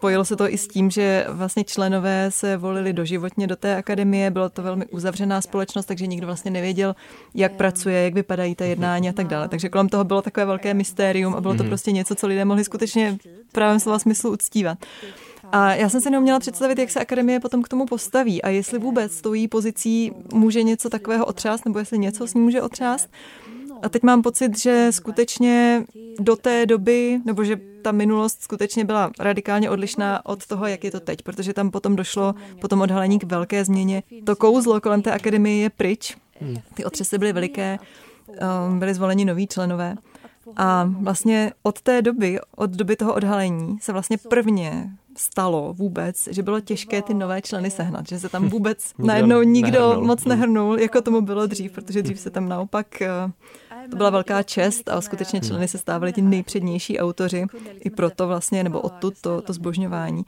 Pojilo 0.00 0.24
se 0.24 0.36
to 0.36 0.52
i 0.52 0.58
s 0.58 0.68
tím, 0.68 0.90
že 0.90 1.26
vlastně 1.28 1.64
členové 1.64 2.30
se 2.30 2.56
volili 2.56 2.92
doživotně 2.92 3.46
do 3.46 3.56
té 3.56 3.76
akademie, 3.76 4.30
bylo 4.30 4.48
to 4.48 4.62
velmi 4.62 4.86
uzavřená 4.86 5.40
společnost, 5.40 5.86
takže 5.86 6.06
nikdo 6.06 6.26
vlastně 6.26 6.50
nevěděl, 6.50 6.96
jak 7.34 7.52
pracuje, 7.52 8.04
jak 8.04 8.14
vypadají 8.14 8.54
ta 8.54 8.64
jednání 8.64 9.08
a 9.08 9.12
tak 9.12 9.26
dále. 9.26 9.48
Takže 9.48 9.68
kolem 9.68 9.88
toho 9.88 10.04
bylo 10.04 10.22
takové 10.22 10.46
velké 10.46 10.74
mystérium 10.74 11.34
a 11.34 11.40
bylo 11.40 11.54
to 11.54 11.62
mhm. 11.62 11.70
prostě 11.70 11.92
něco, 11.92 12.14
co 12.14 12.26
lidé 12.26 12.44
mohli 12.44 12.64
skutečně 12.64 13.18
v 13.48 13.52
pravém 13.52 13.80
slova 13.80 13.98
smyslu 13.98 14.30
uctívat. 14.30 14.78
A 15.52 15.74
já 15.74 15.88
jsem 15.88 16.00
si 16.00 16.10
neuměla 16.10 16.40
představit, 16.40 16.78
jak 16.78 16.90
se 16.90 17.00
akademie 17.00 17.40
potom 17.40 17.62
k 17.62 17.68
tomu 17.68 17.86
postaví 17.86 18.42
a 18.42 18.48
jestli 18.48 18.78
vůbec 18.78 19.20
tou 19.20 19.34
její 19.34 19.48
pozicí 19.48 20.12
může 20.32 20.62
něco 20.62 20.90
takového 20.90 21.26
otřást, 21.26 21.64
nebo 21.64 21.78
jestli 21.78 21.98
něco 21.98 22.26
s 22.26 22.34
ní 22.34 22.40
může 22.40 22.62
otřást. 22.62 23.08
A 23.84 23.88
teď 23.88 24.02
mám 24.02 24.22
pocit, 24.22 24.58
že 24.58 24.88
skutečně 24.90 25.84
do 26.20 26.36
té 26.36 26.66
doby, 26.66 27.20
nebo 27.24 27.44
že 27.44 27.56
ta 27.82 27.92
minulost 27.92 28.42
skutečně 28.42 28.84
byla 28.84 29.10
radikálně 29.20 29.70
odlišná 29.70 30.26
od 30.26 30.46
toho, 30.46 30.66
jak 30.66 30.84
je 30.84 30.90
to 30.90 31.00
teď, 31.00 31.22
protože 31.22 31.52
tam 31.52 31.70
potom 31.70 31.96
došlo 31.96 32.34
po 32.60 32.68
tom 32.68 32.80
odhalení 32.80 33.18
k 33.18 33.24
velké 33.24 33.64
změně. 33.64 34.02
To 34.24 34.36
kouzlo 34.36 34.80
kolem 34.80 35.02
té 35.02 35.12
akademie 35.12 35.56
je 35.56 35.70
pryč. 35.70 36.16
Ty 36.74 36.84
otřesy 36.84 37.18
byly 37.18 37.32
veliké, 37.32 37.78
um, 38.68 38.78
byly 38.78 38.94
zvoleni 38.94 39.24
noví 39.24 39.46
členové. 39.46 39.94
A 40.56 40.90
vlastně 41.00 41.52
od 41.62 41.82
té 41.82 42.02
doby, 42.02 42.38
od 42.56 42.70
doby 42.70 42.96
toho 42.96 43.14
odhalení, 43.14 43.78
se 43.80 43.92
vlastně 43.92 44.18
prvně 44.18 44.90
stalo 45.16 45.74
vůbec, 45.74 46.28
že 46.30 46.42
bylo 46.42 46.60
těžké 46.60 47.02
ty 47.02 47.14
nové 47.14 47.42
členy 47.42 47.70
sehnat, 47.70 48.08
že 48.08 48.20
se 48.20 48.28
tam 48.28 48.48
vůbec 48.48 48.92
najednou 48.98 49.42
nikdo 49.42 49.80
nehrnul. 49.80 50.06
moc 50.06 50.24
nehrnul, 50.24 50.80
jako 50.80 51.00
tomu 51.02 51.20
bylo 51.20 51.46
dřív, 51.46 51.72
protože 51.72 52.02
dřív 52.02 52.20
se 52.20 52.30
tam 52.30 52.48
naopak 52.48 52.86
uh, 53.26 53.30
to 53.90 53.96
byla 53.96 54.10
velká 54.10 54.42
čest 54.42 54.88
a 54.88 55.00
skutečně 55.00 55.40
členy 55.40 55.68
se 55.68 55.78
stávali 55.78 56.12
ti 56.12 56.22
nejpřednější 56.22 56.98
autoři. 56.98 57.46
I 57.80 57.90
proto 57.90 58.26
vlastně, 58.26 58.64
nebo 58.64 58.80
odtud 58.80 59.14
to, 59.20 59.42
to 59.42 59.52
zbožňování. 59.52 60.24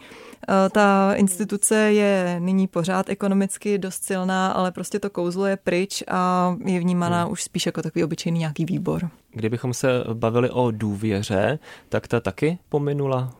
Eh, 0.49 0.71
ta 0.71 1.15
instituce 1.15 1.77
je 1.77 2.37
nyní 2.41 2.67
pořád 2.67 3.09
ekonomicky 3.09 3.79
dost 3.79 4.05
silná, 4.05 4.53
ale 4.53 4.73
prostě 4.73 4.99
to 4.99 5.11
kouzlo 5.11 5.47
je 5.47 5.57
pryč 5.57 6.03
a 6.09 6.55
je 6.65 6.81
vnímaná 6.81 7.23
hmm. 7.23 7.33
už 7.33 7.43
spíš 7.43 7.67
jako 7.67 7.83
takový 7.83 8.05
obyčejný 8.05 8.39
nějaký 8.39 8.65
výbor. 8.65 9.11
Kdybychom 9.33 9.75
se 9.75 10.05
bavili 10.13 10.51
o 10.51 10.71
důvěře, 10.71 11.59
tak 11.89 12.09
ta 12.09 12.21
taky 12.21 12.59
pominula 12.69 13.33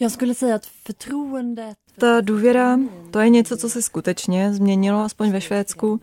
Já 0.00 0.08
skulle 0.08 0.34
säga 0.34 0.54
att 0.54 0.66
förtroendet... 0.66 1.76
Ta 1.98 2.20
důvěra, 2.20 2.78
to 3.10 3.20
je 3.20 3.28
něco, 3.28 3.56
co 3.56 3.68
se 3.68 3.82
skutečně 3.82 4.54
změnilo, 4.54 5.00
aspoň 5.00 5.30
ve 5.30 5.40
Švédsku. 5.40 6.00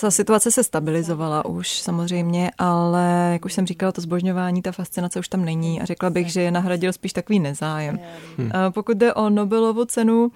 Ta 0.00 0.10
situace 0.10 0.50
se 0.50 0.64
stabilizovala 0.64 1.44
už 1.44 1.80
samozřejmě, 1.80 2.50
ale 2.58 3.30
jak 3.32 3.44
už 3.44 3.52
jsem 3.52 3.66
říkala, 3.66 3.92
to 3.92 4.00
zbožňování, 4.00 4.62
ta 4.62 4.72
fascinace 4.72 5.18
už 5.18 5.28
tam 5.28 5.44
není 5.44 5.80
a 5.80 5.84
řekla 5.84 6.10
bych, 6.10 6.32
že 6.32 6.42
je 6.42 6.50
nahradil 6.50 6.92
spíš 6.92 7.12
takový 7.12 7.40
nezájem. 7.40 8.00
Hmm. 8.38 8.50
Pokud 8.70 8.96
jde 8.96 9.14
o 9.14 9.30
Nobelovu 9.30 9.84
cenu, 9.84 10.30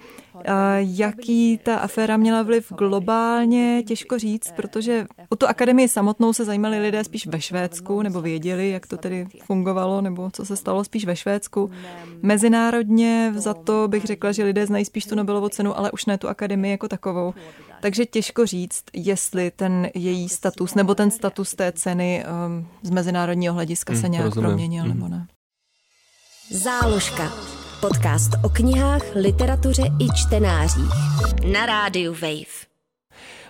jaký 0.77 1.57
ta 1.57 1.77
aféra 1.77 2.17
měla 2.17 2.43
vliv 2.43 2.71
globálně, 2.77 3.83
těžko 3.87 4.19
říct, 4.19 4.51
protože 4.55 5.07
o 5.29 5.35
tu 5.35 5.47
akademii 5.47 5.87
samotnou 5.87 6.33
se 6.33 6.45
zajímali 6.45 6.79
lidé 6.79 7.03
spíš 7.03 7.27
ve 7.27 7.41
Švédsku, 7.41 8.01
nebo 8.01 8.21
věděli, 8.21 8.69
jak 8.69 8.87
to 8.87 8.97
tedy 8.97 9.27
fungovalo, 9.43 10.01
nebo 10.01 10.29
co 10.31 10.45
se 10.45 10.55
stalo 10.57 10.83
spíš 10.83 11.05
ve 11.05 11.15
Švédsku. 11.15 11.71
Mezinárodně 12.21 13.33
za 13.35 13.53
to 13.53 13.87
bych 13.87 14.05
řekla, 14.05 14.31
že 14.31 14.43
lidé 14.43 14.65
znají 14.65 14.85
spíš 14.85 15.05
tu 15.05 15.15
Nobelovu 15.15 15.49
cenu, 15.49 15.77
ale 15.77 15.91
už 15.91 16.05
ne 16.05 16.17
tu 16.17 16.29
akademii 16.29 16.71
jako 16.71 16.87
takovou. 16.87 17.33
Takže 17.81 18.05
těžko 18.05 18.45
říct, 18.45 18.83
jestli 18.93 19.51
ten 19.51 19.89
její 19.95 20.29
status 20.29 20.75
nebo 20.75 20.95
ten 20.95 21.11
status 21.11 21.55
té 21.55 21.71
ceny 21.71 22.25
um, 22.47 22.67
z 22.83 22.89
mezinárodního 22.89 23.53
hlediska 23.53 23.93
se 23.93 24.01
hmm, 24.01 24.11
nějak 24.11 24.25
rozumím. 24.25 24.49
proměnil 24.49 24.83
hmm. 24.83 24.93
nebo 24.93 25.07
ne. 25.07 25.27
Záložka. 26.51 27.56
Podcast 27.81 28.31
o 28.43 28.49
knihách, 28.49 29.01
literatuře 29.15 29.83
i 29.99 30.07
čtenářích. 30.15 30.91
Na 31.51 31.65
rádiu 31.65 32.13
Wave. 32.13 32.67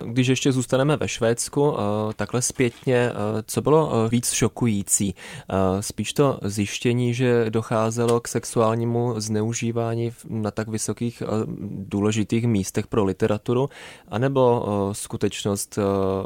Když 0.05 0.27
ještě 0.27 0.51
zůstaneme 0.51 0.97
ve 0.97 1.07
Švédsku, 1.07 1.73
eh, 1.77 2.13
takhle 2.15 2.41
zpětně, 2.41 2.95
eh, 2.95 3.13
co 3.47 3.61
bylo 3.61 3.91
eh, 3.93 4.09
víc 4.09 4.31
šokující? 4.31 5.15
Spíš 5.79 6.13
to 6.13 6.39
zjištění, 6.43 7.13
že 7.13 7.49
docházelo 7.49 8.19
k 8.19 8.27
sexuálnímu 8.27 9.13
zneužívání 9.17 10.11
na 10.29 10.51
tak 10.51 10.67
vysokých 10.67 11.23
důležitých 11.69 12.47
místech 12.47 12.87
pro 12.87 13.05
literaturu, 13.05 13.69
anebo 14.07 14.65
skutečnost, 14.91 15.79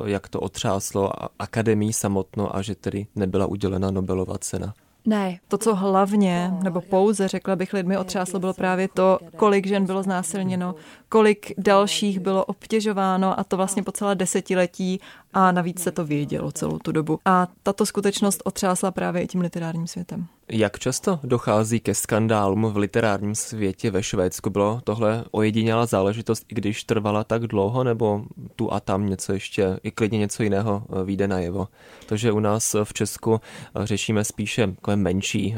jak 0.05 0.27
to 0.27 0.39
otřáslo 0.39 1.11
akademii 1.39 1.93
samotnou 1.93 2.55
a 2.55 2.61
že 2.61 2.75
tedy 2.75 3.07
nebyla 3.15 3.45
udělena 3.45 3.91
Nobelova 3.91 4.37
cena? 4.37 4.73
Ne. 5.05 5.39
To, 5.47 5.57
co 5.57 5.75
hlavně, 5.75 6.53
nebo 6.63 6.81
pouze, 6.81 7.27
řekla 7.27 7.55
bych, 7.55 7.73
lidmi 7.73 7.97
otřáslo, 7.97 8.39
bylo 8.39 8.53
právě 8.53 8.87
to, 8.87 9.19
kolik 9.35 9.67
žen 9.67 9.85
bylo 9.85 10.03
znásilněno, 10.03 10.75
kolik 11.09 11.53
dalších 11.57 12.19
bylo 12.19 12.45
obtěžováno 12.45 13.39
a 13.39 13.43
to 13.43 13.57
vlastně 13.57 13.83
po 13.83 13.91
celé 13.91 14.15
desetiletí 14.15 14.99
a 15.33 15.51
navíc 15.51 15.83
se 15.83 15.91
to 15.91 16.05
vědělo 16.05 16.51
celou 16.51 16.77
tu 16.77 16.91
dobu. 16.91 17.19
A 17.25 17.47
tato 17.63 17.85
skutečnost 17.85 18.41
otřásla 18.45 18.91
právě 18.91 19.21
i 19.21 19.27
tím 19.27 19.41
literárním 19.41 19.87
světem. 19.87 20.27
Jak 20.49 20.79
často 20.79 21.19
dochází 21.23 21.79
ke 21.79 21.95
skandálům 21.95 22.65
v 22.65 22.77
literárním 22.77 23.35
světě 23.35 23.91
ve 23.91 24.03
Švédsku? 24.03 24.49
Bylo 24.49 24.81
tohle 24.83 25.23
ojedinělá 25.31 25.85
záležitost, 25.85 26.45
i 26.49 26.55
když 26.55 26.83
trvala 26.83 27.23
tak 27.23 27.47
dlouho, 27.47 27.83
nebo 27.83 28.23
tu 28.55 28.73
a 28.73 28.79
tam 28.79 29.09
něco 29.09 29.33
ještě, 29.33 29.79
i 29.83 29.91
klidně 29.91 30.19
něco 30.19 30.43
jiného 30.43 30.83
eh, 30.89 31.03
vyjde 31.03 31.27
najevo? 31.27 31.67
To, 32.05 32.17
že 32.17 32.31
u 32.31 32.39
nás 32.39 32.75
v 32.83 32.93
Česku 32.93 33.41
eh, 33.41 33.87
řešíme 33.87 34.23
spíše 34.23 34.67
takové 34.67 34.95
menší 34.95 35.55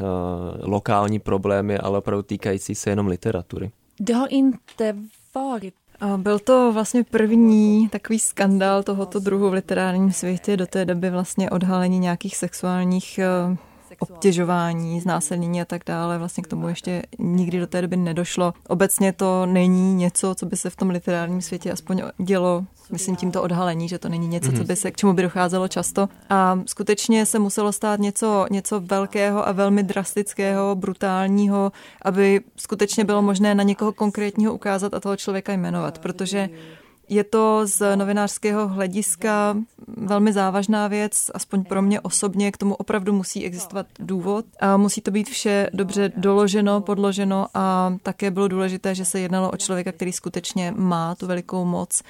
lokální 0.70 1.18
problémy, 1.18 1.78
ale 1.78 1.98
opravdu 1.98 2.22
týkající 2.22 2.74
se 2.74 2.90
jenom 2.90 3.06
literatury. 3.06 3.70
Det 4.00 4.14
har 4.14 4.28
inte 4.30 4.96
varit 5.34 5.74
byl 6.16 6.38
to 6.38 6.72
vlastně 6.72 7.04
první 7.04 7.88
takový 7.88 8.18
skandál 8.18 8.82
tohoto 8.82 9.20
druhu 9.20 9.50
v 9.50 9.52
literárním 9.52 10.12
světě, 10.12 10.56
do 10.56 10.66
té 10.66 10.84
doby 10.84 11.10
vlastně 11.10 11.50
odhalení 11.50 11.98
nějakých 11.98 12.36
sexuálních 12.36 13.20
obtěžování, 13.98 15.00
znásilnění 15.00 15.60
a 15.62 15.64
tak 15.64 15.82
dále. 15.86 16.18
Vlastně 16.18 16.42
k 16.42 16.46
tomu 16.46 16.68
ještě 16.68 17.02
nikdy 17.18 17.58
do 17.60 17.66
té 17.66 17.82
doby 17.82 17.96
nedošlo. 17.96 18.52
Obecně 18.68 19.12
to 19.12 19.46
není 19.46 19.94
něco, 19.94 20.34
co 20.34 20.46
by 20.46 20.56
se 20.56 20.70
v 20.70 20.76
tom 20.76 20.90
literárním 20.90 21.42
světě 21.42 21.72
aspoň 21.72 22.02
dělo, 22.18 22.64
myslím 22.90 23.16
tímto 23.16 23.42
odhalení, 23.42 23.88
že 23.88 23.98
to 23.98 24.08
není 24.08 24.28
něco, 24.28 24.50
co 24.50 24.58
mhm. 24.58 24.66
by 24.66 24.76
se, 24.76 24.90
k 24.90 24.96
čemu 24.96 25.12
by 25.12 25.22
docházelo 25.22 25.68
často. 25.68 26.08
A 26.30 26.60
skutečně 26.66 27.26
se 27.26 27.38
muselo 27.38 27.72
stát 27.72 28.00
něco, 28.00 28.46
něco 28.50 28.80
velkého 28.80 29.48
a 29.48 29.52
velmi 29.52 29.82
drastického, 29.82 30.74
brutálního, 30.74 31.72
aby 32.02 32.40
skutečně 32.56 33.04
bylo 33.04 33.22
možné 33.22 33.54
na 33.54 33.62
někoho 33.62 33.92
konkrétního 33.92 34.54
ukázat 34.54 34.94
a 34.94 35.00
toho 35.00 35.16
člověka 35.16 35.52
jmenovat, 35.52 35.98
protože 35.98 36.48
Je 37.08 37.24
to 37.24 37.66
z 37.66 37.96
novinářského 37.96 38.68
hlediska 38.68 39.56
velmi 39.96 40.32
závažná 40.32 40.88
věc, 40.88 41.30
aspoň 41.34 41.64
pro 41.64 41.82
mě 41.82 42.00
osobně, 42.00 42.52
k 42.52 42.56
tomu 42.56 42.74
opravdu 42.74 43.12
musí 43.12 43.44
existovat 43.44 43.86
důvod 43.98 44.44
a 44.60 44.76
musí 44.76 45.00
to 45.00 45.10
být 45.10 45.28
vše 45.28 45.70
dobře 45.72 46.12
doloženo, 46.16 46.80
podloženo 46.80 47.46
a 47.54 47.94
také 48.02 48.30
bylo 48.30 48.48
důležité, 48.48 48.94
že 48.94 49.04
se 49.04 49.20
jednalo 49.20 49.50
o 49.50 49.56
člověka, 49.56 49.92
který 49.92 50.12
skutečně 50.12 50.74
má 50.76 51.14
tu 51.14 51.26
velikou 51.26 51.64
moc 51.64 52.02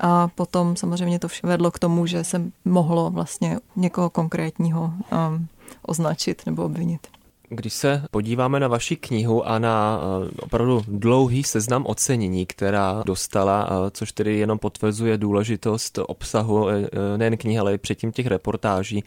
a 0.00 0.28
potom 0.28 0.76
samozřejmě 0.76 1.18
to 1.18 1.28
vše 1.28 1.46
vedlo 1.46 1.70
k 1.70 1.78
tomu, 1.78 2.06
že 2.06 2.24
se 2.24 2.42
mohlo 2.64 3.10
vlastně 3.10 3.58
někoho 3.76 4.10
konkrétního 4.10 4.82
um, 4.82 5.48
označit 5.82 6.42
nebo 6.46 6.64
obvinit. 6.64 7.15
Když 7.48 7.72
se 7.72 8.02
podíváme 8.10 8.60
na 8.60 8.68
vaši 8.68 8.96
knihu 8.96 9.48
a 9.48 9.58
na 9.58 10.00
eh, 10.02 10.30
opravdu 10.40 10.82
dlouhý 10.88 11.44
seznam 11.44 11.86
ocenění, 11.86 12.46
která 12.46 13.02
dostala, 13.06 13.68
eh, 13.70 13.90
což 13.90 14.12
tedy 14.12 14.38
jenom 14.38 14.58
potvrzuje 14.58 15.18
důležitost 15.18 15.98
obsahu 16.06 16.68
eh, 16.68 16.88
nejen 17.16 17.36
knihy, 17.36 17.58
ale 17.58 17.74
i 17.74 17.78
předtím 17.78 18.12
těch 18.12 18.26
reportáží, 18.26 19.04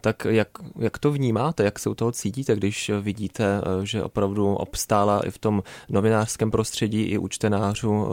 tak 0.00 0.24
jak, 0.30 0.48
jak 0.78 0.98
to 0.98 1.10
vnímáte, 1.10 1.64
jak 1.64 1.78
se 1.78 1.90
u 1.90 1.94
toho 1.94 2.12
cítíte, 2.12 2.56
když 2.56 2.90
vidíte, 3.00 3.60
že 3.82 4.02
opravdu 4.02 4.54
obstála 4.54 5.20
i 5.26 5.30
v 5.30 5.38
tom 5.38 5.62
novinářském 5.88 6.50
prostředí, 6.50 7.02
i 7.02 7.18
u 7.18 7.28
čtenářů, 7.28 8.06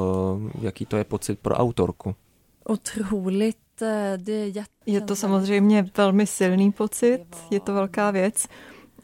jaký 0.62 0.86
to 0.86 0.98
je 0.98 1.04
pocit 1.04 1.40
pro 1.40 1.56
autorku? 1.56 2.16
Otroligt 2.64 3.58
je 4.86 5.02
to 5.02 5.16
samozřejmě 5.16 5.86
velmi 5.98 6.28
silný 6.28 6.72
pocit, 6.72 7.26
je 7.52 7.60
to 7.60 7.74
velká 7.74 8.12
věc. 8.12 8.48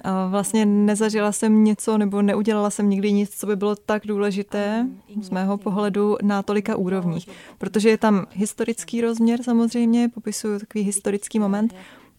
A 0.02 0.28
vlastně 0.28 0.66
nezažila 0.66 1.32
jsem 1.32 1.64
něco 1.64 1.98
nebo 1.98 2.22
neudělala 2.22 2.70
jsem 2.70 2.90
nikdy 2.90 3.12
nic, 3.12 3.40
co 3.40 3.48
by 3.48 3.56
bylo 3.56 3.76
tak 3.76 4.08
důležité 4.08 4.88
z 5.22 5.30
mého 5.30 5.58
pohledu 5.58 6.18
na 6.22 6.44
tolika 6.44 6.76
úrovních. 6.76 7.28
Protože 7.58 7.90
je 7.90 7.98
tam 7.98 8.26
historický 8.34 9.02
rozměr 9.02 9.44
samozřejmě, 9.44 10.10
popisuju 10.10 10.60
takový 10.60 10.84
historický 10.84 11.40
moment, 11.40 11.76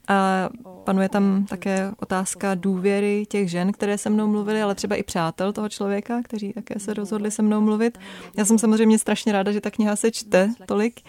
a 0.09 0.49
panuje 0.85 1.09
tam 1.09 1.47
také 1.49 1.91
otázka 2.01 2.55
důvěry 2.55 3.27
těch 3.29 3.51
žen, 3.51 3.73
které 3.73 3.99
se 3.99 4.11
mnou 4.11 4.27
mluvily, 4.27 4.63
ale 4.63 4.75
třeba 4.75 4.97
i 4.97 5.03
přátel 5.03 5.53
toho 5.53 5.69
člověka, 5.69 6.23
kteří 6.23 6.53
také 6.53 6.79
se 6.79 6.95
rozhodli 6.95 7.31
se 7.31 7.43
mnou 7.43 7.61
mluvit. 7.61 7.99
Já 8.37 8.45
jsem 8.45 8.59
samozřejmě 8.59 8.99
strašně 8.99 9.33
ráda, 9.33 9.53
že 9.53 9.61
ta 9.61 9.71
kniha 9.71 9.97
se 9.97 10.11
čte 10.11 10.51
tolik. 10.67 11.01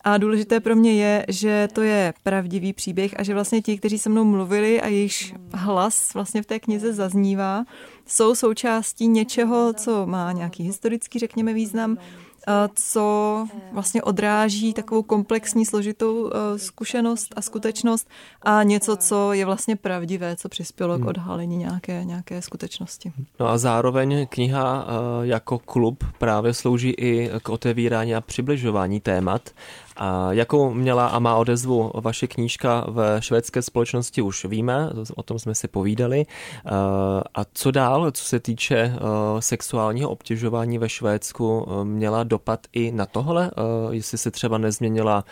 A 0.00 0.18
důležité 0.18 0.60
pro 0.60 0.76
mě 0.76 0.94
je, 0.94 1.24
že 1.28 1.68
to 1.72 1.82
je 1.82 2.14
pravdivý 2.22 2.72
příběh 2.72 3.14
a 3.20 3.22
že 3.22 3.34
vlastně 3.34 3.62
ti, 3.62 3.78
kteří 3.78 3.98
se 3.98 4.08
mnou 4.08 4.24
mluvili 4.24 4.80
a 4.80 4.86
jejich 4.88 5.34
hlas 5.52 6.14
vlastně 6.14 6.42
v 6.42 6.46
té 6.46 6.58
knize 6.58 6.92
zaznívá, 6.92 7.64
jsou 8.06 8.34
součástí 8.34 9.08
něčeho, 9.08 9.72
co 9.72 10.06
má 10.06 10.32
nějaký 10.32 10.62
historický, 10.62 11.18
řekněme, 11.18 11.52
význam, 11.52 11.98
co 12.74 13.46
vlastně 13.72 14.02
odráží 14.02 14.74
takovou 14.74 15.02
komplexní, 15.02 15.66
složitou 15.66 16.30
e, 16.30 16.58
zkušenost 16.58 17.28
a 17.36 17.42
skutečnost 17.42 18.08
a 18.42 18.62
něco, 18.62 18.96
co 18.96 19.32
je 19.32 19.44
vlastně 19.44 19.76
pravdivé, 19.76 20.36
co 20.36 20.48
přispělo 20.48 20.96
k 20.96 21.00
hmm. 21.00 21.08
odhalení 21.08 21.56
nějaké, 21.56 22.04
nějaké 22.04 22.42
skutečnosti. 22.42 23.12
No 23.40 23.48
a 23.48 23.58
zároveň 23.58 24.26
kniha 24.26 24.86
e, 24.88 25.26
jako 25.26 25.58
klub 25.58 26.04
právě 26.18 26.54
slouží 26.54 26.90
i 26.90 27.30
k 27.42 27.48
otevírání 27.48 28.14
a 28.14 28.20
přibližování 28.20 29.00
témat 29.00 29.50
a 29.98 30.32
jakou 30.32 30.74
měla 30.74 31.06
a 31.06 31.18
má 31.18 31.36
odezvu 31.36 31.90
vaše 31.94 32.26
knížka 32.26 32.84
ve 32.88 33.22
švédské 33.22 33.62
společnosti 33.62 34.22
už 34.22 34.44
víme, 34.44 34.90
o 35.16 35.22
tom 35.22 35.38
jsme 35.38 35.54
si 35.54 35.68
povídali. 35.68 36.26
A 37.34 37.44
co 37.54 37.70
dál, 37.70 38.10
co 38.10 38.24
se 38.24 38.40
týče 38.40 38.76
eh, 38.76 38.98
sexuálního 39.38 40.10
obtěžování 40.10 40.78
ve 40.78 40.88
Švédsku, 40.88 41.66
eh, 41.68 41.84
měla 41.84 42.24
dopad 42.28 42.66
i 42.72 42.92
na 42.92 43.06
tohle? 43.06 43.50
Eh, 43.50 43.94
jestli 43.94 44.18
se 44.18 44.30
třeba 44.30 44.58
nezměnila 44.58 45.24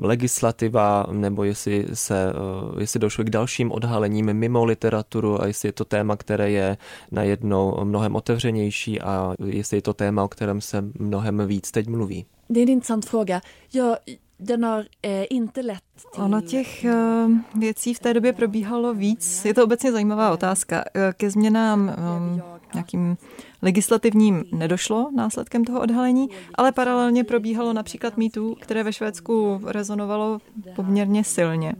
legislativa, 0.00 1.06
nebo 1.12 1.44
jestli, 1.44 1.86
se, 1.94 2.32
jestli 2.78 3.00
došlo 3.00 3.24
k 3.24 3.30
dalším 3.30 3.72
odhalením 3.72 4.32
mimo 4.32 4.64
literaturu 4.64 5.42
a 5.42 5.46
jestli 5.46 5.68
je 5.68 5.72
to 5.72 5.84
téma, 5.84 6.16
které 6.16 6.50
je 6.50 6.76
najednou 7.10 7.84
mnohem 7.84 8.16
otevřenější 8.16 9.00
a 9.00 9.34
jestli 9.44 9.76
je 9.76 9.82
to 9.82 9.94
téma, 9.94 10.24
o 10.24 10.28
kterém 10.28 10.60
se 10.60 10.84
mnohem 10.98 11.46
víc 11.46 11.70
teď 11.70 11.86
mluví. 11.86 12.26
Det 12.50 12.60
är 12.60 12.62
en 12.62 12.68
intressant 12.68 13.04
fråga. 13.04 13.40
Jag, 13.72 13.98
den 14.38 14.64
har 14.64 14.88
eh, 15.02 15.26
inte 15.30 15.62
lett 15.62 15.84
till... 16.12 16.22
Ono 16.22 16.40
těch 16.40 16.84
uh, 16.84 17.60
věcí 17.60 17.94
v 17.94 17.98
té 17.98 18.14
době 18.14 18.32
probíhalo 18.32 18.94
víc. 18.94 19.44
Je 19.44 19.54
to 19.54 19.64
obecně 19.64 19.92
zajímavá 19.92 20.32
otázka. 20.32 20.84
Eh, 20.94 21.12
ke 21.16 21.30
změnám 21.30 21.94
um, 22.16 22.42
nějakým 22.74 23.16
legislativním 23.62 24.44
nedošlo 24.52 25.10
následkem 25.16 25.64
toho 25.64 25.80
odhalení, 25.80 26.28
ale 26.54 26.72
paralelně 26.72 27.24
probíhalo 27.24 27.72
například 27.72 28.16
MeToo, 28.16 28.54
které 28.54 28.82
ve 28.82 28.92
Švédsku 28.92 29.60
rezonovalo 29.64 30.38
poměrně 30.76 31.24
silně. 31.24 31.74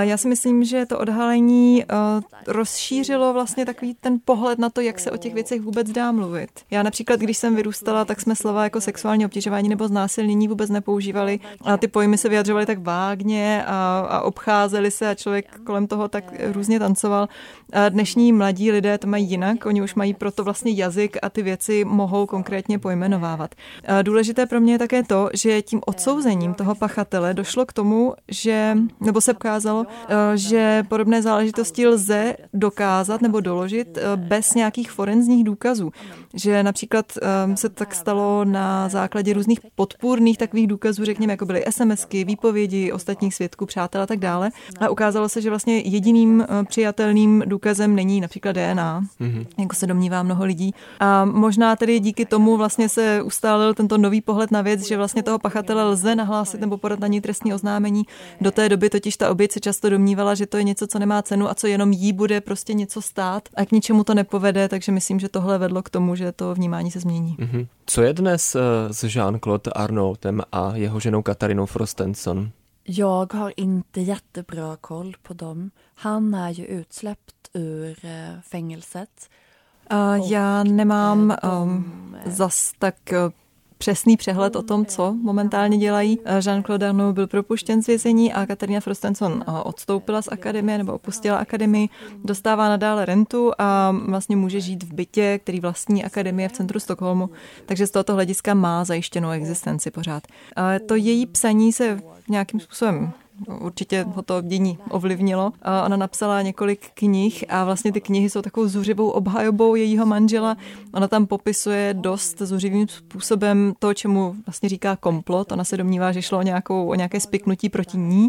Já 0.00 0.16
si 0.16 0.28
myslím, 0.28 0.64
že 0.64 0.86
to 0.86 0.98
odhalení 0.98 1.84
eh, 1.84 1.86
rozšířilo 2.46 3.32
vlastně 3.32 3.66
takový 3.66 3.94
ten 3.94 4.18
pohled 4.24 4.58
na 4.58 4.70
to, 4.70 4.80
jak 4.80 5.00
se 5.00 5.10
o 5.10 5.16
těch 5.16 5.34
věcech 5.34 5.60
vůbec 5.60 5.90
dá 5.90 6.12
mluvit. 6.12 6.50
Já 6.70 6.82
například, 6.82 7.20
když 7.20 7.38
jsem 7.38 7.56
vyrůstala, 7.56 8.04
tak 8.04 8.20
jsme 8.20 8.36
slova 8.36 8.64
jako 8.64 8.80
sexuální 8.80 9.26
obtěžování 9.26 9.68
nebo 9.68 9.88
znásilnění 9.88 10.48
vůbec 10.48 10.70
nepoužívali 10.70 11.40
a 11.64 11.76
ty 11.76 11.88
pojmy 11.88 12.18
se 12.18 12.28
vyjadřovaly 12.28 12.66
tak 12.66 12.78
vágně 12.78 13.64
a, 13.66 14.06
a 14.10 14.20
obcházeli 14.20 14.90
se 14.90 15.08
a 15.08 15.14
člověk 15.14 15.60
kolem 15.64 15.86
toho 15.86 16.08
tak 16.08 16.24
různě 16.52 16.78
tancoval. 16.78 17.28
A 17.72 17.88
dnešní 17.88 18.32
mladí 18.32 18.72
lidé 18.72 18.98
to 18.98 19.06
mají 19.06 19.30
jinak, 19.30 19.66
oni 19.66 19.82
už 19.82 19.94
mají 19.94 20.14
proto 20.14 20.44
vlastně 20.44 20.72
jazyk 20.72 21.16
a 21.22 21.30
ty 21.30 21.42
věci 21.42 21.84
mohou 21.84 22.26
konkrétně 22.26 22.78
pojmenovávat. 22.78 23.54
A 23.86 24.02
důležité 24.02 24.46
pro 24.46 24.60
mě 24.60 24.74
je 24.74 24.78
také 24.78 25.02
to, 25.02 25.30
že 25.34 25.62
tím 25.62 25.80
odsouzením 25.86 26.54
toho 26.54 26.74
pachatele 26.74 27.34
došlo 27.34 27.66
k 27.66 27.72
tomu, 27.72 28.14
že, 28.28 28.76
nebo 29.00 29.20
se 29.20 29.32
ukázalo, 29.32 29.75
ukázalo, 29.80 30.32
eh, 30.34 30.36
že 30.36 30.82
podobné 30.88 31.22
záležitosti 31.22 31.86
lze 31.86 32.36
dokázat 32.54 33.22
nebo 33.22 33.40
doložit 33.40 33.98
eh, 33.98 34.16
bez 34.16 34.54
nějakých 34.54 34.90
forenzních 34.90 35.44
důkazů. 35.44 35.90
Že 36.36 36.62
například 36.62 37.06
eh, 37.22 37.56
se 37.56 37.68
tak 37.68 37.94
stalo 37.94 38.44
na 38.44 38.88
základě 38.88 39.32
různých 39.32 39.60
podpůrných 39.74 40.38
takových 40.38 40.66
důkazů, 40.66 41.04
řekněme, 41.04 41.32
jako 41.32 41.46
byly 41.46 41.64
SMSky, 41.70 42.24
výpovědi 42.24 42.92
ostatních 42.92 43.34
svědků, 43.34 43.66
přátel 43.66 44.02
a 44.02 44.06
tak 44.06 44.18
dále. 44.18 44.50
A 44.80 44.88
ukázalo 44.88 45.28
se, 45.28 45.40
že 45.40 45.50
vlastně 45.50 45.78
jediným 45.78 46.46
přijatelným 46.68 47.42
důkazem 47.46 47.94
není 47.94 48.20
například 48.20 48.52
DNA, 48.52 49.02
mm-hmm. 49.20 49.46
jako 49.58 49.76
se 49.76 49.86
domnívá 49.86 50.22
mnoho 50.22 50.44
lidí. 50.44 50.74
A 51.00 51.24
možná 51.24 51.76
tedy 51.76 52.00
díky 52.00 52.24
tomu 52.26 52.56
vlastně 52.56 52.88
se 52.88 53.22
ustálil 53.22 53.74
tento 53.74 53.98
nový 53.98 54.20
pohled 54.20 54.50
na 54.50 54.62
věc, 54.62 54.86
že 54.86 54.96
vlastně 54.96 55.22
toho 55.22 55.38
pachatele 55.38 55.84
lze 55.84 56.14
nahlásit 56.14 56.60
nebo 56.60 56.76
podat 56.76 57.00
na 57.00 57.06
ní 57.06 57.20
trestní 57.20 57.54
oznámení. 57.54 58.02
Do 58.40 58.50
té 58.50 58.68
doby 58.68 58.90
totiž 58.90 59.16
ta 59.16 59.30
oběť 59.30 59.52
se 59.52 59.60
často 59.60 59.90
domnívala, 59.90 60.34
že 60.34 60.46
to 60.46 60.56
je 60.56 60.64
něco, 60.64 60.86
co 60.86 60.98
nemá 60.98 61.22
cenu 61.22 61.50
a 61.50 61.54
co 61.54 61.66
jenom 61.66 61.92
jí 61.92 62.12
bude 62.12 62.40
prostě 62.40 62.74
něco 62.74 63.02
stát 63.02 63.48
a 63.54 63.64
k 63.64 63.72
ničemu 63.72 64.04
to 64.04 64.14
nepovede, 64.14 64.68
takže 64.68 64.92
myslím, 64.92 65.20
že 65.20 65.28
tohle 65.28 65.58
vedlo 65.58 65.82
k 65.82 65.90
tomu, 65.90 66.14
že 66.14 66.25
to 66.32 66.54
vnímání 66.54 66.90
se 66.90 67.00
změní. 67.00 67.36
Mm-hmm. 67.38 67.66
Co 67.86 68.02
je 68.02 68.12
dnes 68.12 68.54
eh, 68.54 68.60
s 68.94 69.04
Jean-Claude 69.04 69.72
Arnautem 69.74 70.42
a 70.52 70.76
jeho 70.76 71.00
ženou 71.00 71.22
Katarinou 71.22 71.66
Frostenson? 71.66 72.50
Jag 72.84 73.32
har 73.32 73.52
inte 73.56 74.00
jättebra 74.00 74.76
koll 74.80 75.16
på 75.22 75.34
dem. 75.34 75.70
Han 75.94 76.34
är 76.34 76.50
ju 76.50 76.64
utsläppt 76.64 77.50
ur 77.54 77.96
eh, 78.02 78.40
fängelset. 78.42 79.30
Uh, 79.92 80.32
já 80.32 80.64
nemám 80.64 81.36
um, 81.42 82.16
zas 82.30 82.74
tak 82.78 83.12
přesný 83.78 84.16
přehled 84.16 84.56
o 84.56 84.62
tom, 84.62 84.86
co 84.86 85.16
momentálně 85.22 85.78
dělají. 85.78 86.18
Jean-Claude 86.38 86.88
Arnaud 86.88 87.14
byl 87.14 87.26
propuštěn 87.26 87.82
z 87.82 87.86
vězení 87.86 88.32
a 88.32 88.46
Katarina 88.46 88.80
Frostenson 88.80 89.44
odstoupila 89.64 90.22
z 90.22 90.28
akademie 90.32 90.78
nebo 90.78 90.92
opustila 90.92 91.36
akademii, 91.36 91.88
dostává 92.24 92.68
nadále 92.68 93.04
rentu 93.04 93.52
a 93.58 93.96
vlastně 94.08 94.36
může 94.36 94.60
žít 94.60 94.82
v 94.82 94.92
bytě, 94.92 95.38
který 95.38 95.60
vlastní 95.60 96.04
akademie 96.04 96.48
v 96.48 96.52
centru 96.52 96.80
Stockholmu, 96.80 97.30
takže 97.66 97.86
z 97.86 97.90
tohoto 97.90 98.14
hlediska 98.14 98.54
má 98.54 98.84
zajištěnou 98.84 99.30
existenci 99.30 99.90
pořád. 99.90 100.22
A 100.56 100.78
to 100.88 100.94
její 100.94 101.26
psaní 101.26 101.72
se 101.72 102.00
nějakým 102.28 102.60
způsobem 102.60 103.12
určitě 103.60 104.06
ho 104.14 104.22
to 104.22 104.42
dění 104.42 104.78
ovlivnilo. 104.90 105.52
Ona 105.86 105.96
napsala 105.96 106.42
několik 106.42 106.90
knih 106.94 107.44
a 107.48 107.64
vlastně 107.64 107.92
ty 107.92 108.00
knihy 108.00 108.30
jsou 108.30 108.42
takovou 108.42 108.68
zuřivou 108.68 109.08
obhajobou 109.08 109.74
jejího 109.74 110.06
manžela. 110.06 110.56
Ona 110.94 111.08
tam 111.08 111.26
popisuje 111.26 111.94
dost 111.94 112.38
zuřivým 112.38 112.88
způsobem 112.88 113.74
to, 113.78 113.94
čemu 113.94 114.34
vlastně 114.46 114.68
říká 114.68 114.96
komplot. 114.96 115.52
Ona 115.52 115.64
se 115.64 115.76
domnívá, 115.76 116.12
že 116.12 116.22
šlo 116.22 116.38
o, 116.38 116.42
nějakou, 116.42 116.86
o 116.86 116.94
nějaké 116.94 117.20
spiknutí 117.20 117.68
proti 117.68 117.98
ní, 117.98 118.28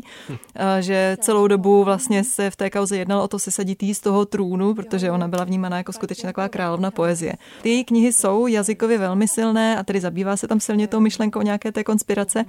že 0.80 1.17
celou 1.22 1.48
dobu 1.48 1.84
vlastně 1.84 2.24
se 2.24 2.50
v 2.50 2.56
té 2.56 2.70
kauze 2.70 2.98
jednalo 2.98 3.24
o 3.24 3.28
to 3.28 3.39
sesadit 3.39 3.84
jí 3.84 3.93
z 3.93 4.00
toho 4.00 4.26
trůnu, 4.26 4.74
protože 4.74 5.12
ona 5.12 5.28
byla 5.28 5.43
vnímaná 5.43 5.78
jako 5.78 5.93
skutečně 5.93 6.28
taková 6.28 6.50
královna 6.50 6.91
poezie. 6.91 7.34
Ty 7.62 7.70
její 7.70 7.84
knihy 7.84 8.13
jsou 8.13 8.48
jazykově 8.48 8.98
velmi 8.98 9.28
silné 9.28 9.78
a 9.78 9.84
tedy 9.84 10.00
zabývá 10.00 10.38
se 10.38 10.48
tam 10.48 10.60
silně 10.60 10.88
tou 10.88 11.00
myšlenkou 11.00 11.41
nějaké 11.41 11.72
té 11.72 11.84
konspirace. 11.84 12.46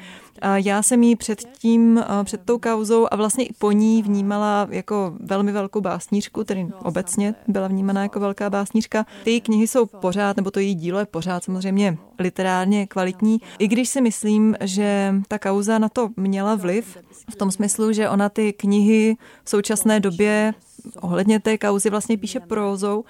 Já 0.55 0.83
jsem 0.83 1.03
jí 1.03 1.17
předtím, 1.17 2.05
před 2.25 2.41
tou 2.49 2.59
kauzou 2.59 3.07
a 3.11 3.17
vlastně 3.17 3.45
i 3.45 3.53
po 3.53 3.73
ní 3.73 4.03
vnímala 4.03 4.69
jako 4.71 5.13
velmi 5.21 5.53
velkou 5.53 5.81
básnířku, 5.81 6.45
tedy 6.45 6.69
obecně 6.83 7.35
byla 7.49 7.69
vnímaná 7.69 8.03
jako 8.03 8.21
velká 8.21 8.51
básnířka. 8.51 9.07
Ty 9.25 9.41
knihy 9.41 9.69
jsou 9.69 9.87
pořád, 9.87 10.37
nebo 10.37 10.51
to 10.51 10.61
její 10.61 10.75
dílo 10.75 10.99
je 10.99 11.07
pořád 11.07 11.45
samozřejmě 11.45 11.99
literárně 12.19 12.87
kvalitní, 12.87 13.41
i 13.59 13.69
když 13.69 13.89
si 13.89 14.01
myslím, 14.01 14.57
že 14.61 15.15
ta 15.29 15.39
kauza 15.39 15.79
na 15.79 15.89
to 15.89 16.09
měla 16.17 16.55
vliv, 16.55 16.99
v 17.31 17.37
tom 17.37 17.51
smyslu, 17.51 17.93
že 17.93 18.09
ona 18.09 18.29
ty 18.29 18.53
knihy 18.53 19.17
v 19.45 19.51
současné 19.51 20.01
době 20.01 20.55
ohledně 21.01 21.41
té 21.41 21.59
kauzy 21.59 21.91
vlastně 21.91 22.19
píše 22.19 22.41
prózou 22.41 23.05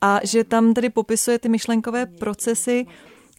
a 0.00 0.20
že 0.22 0.44
tam 0.44 0.74
tedy 0.74 0.90
popisuje 0.90 1.38
ty 1.38 1.48
myšlenkové 1.48 2.06
procesy, 2.06 2.86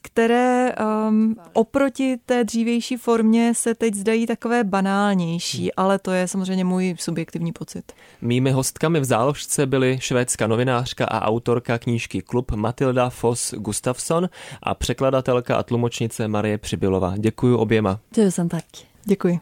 které 0.03 0.71
um, 1.09 1.35
oproti 1.53 2.17
té 2.25 2.43
dřívější 2.43 2.97
formě 2.97 3.53
se 3.55 3.75
teď 3.75 3.93
zdají 3.93 4.25
takové 4.25 4.63
banálnější, 4.63 5.61
hmm. 5.61 5.69
ale 5.77 5.99
to 5.99 6.11
je 6.11 6.27
samozřejmě 6.27 6.63
můj 6.63 6.95
subjektivní 6.99 7.51
pocit. 7.51 7.93
Mými 8.21 8.51
hostkami 8.51 8.99
v 8.99 9.03
záložce 9.03 9.65
byly 9.65 9.97
švédská 10.01 10.47
novinářka 10.47 11.05
a 11.05 11.27
autorka 11.27 11.77
knížky 11.77 12.21
Klub 12.21 12.51
Matilda 12.51 13.09
Foss 13.09 13.53
Gustafsson 13.53 14.29
a 14.63 14.73
překladatelka 14.73 15.55
a 15.55 15.63
tlumočnice 15.63 16.27
Marie 16.27 16.57
Přibylová. 16.57 17.13
Děkuji 17.17 17.57
oběma. 17.57 17.99
Tusen 18.15 18.49
tak. 18.49 18.63
Děkuji. 19.05 19.39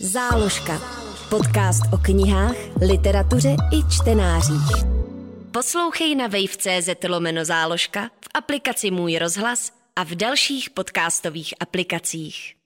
Záložka. 0.00 0.80
Podcast 1.30 1.82
o 1.92 1.98
knihách, 1.98 2.54
literatuře 2.80 3.56
i 3.72 3.88
čtenářích. 3.90 4.99
Poslouchej 5.52 6.14
na 6.14 6.26
wave.cz 6.26 6.88
lomeno 7.08 7.44
záložka, 7.44 8.10
v 8.20 8.28
aplikaci 8.34 8.90
Můj 8.90 9.18
rozhlas 9.18 9.72
a 9.96 10.04
v 10.04 10.14
dalších 10.14 10.70
podcastových 10.70 11.54
aplikacích. 11.60 12.59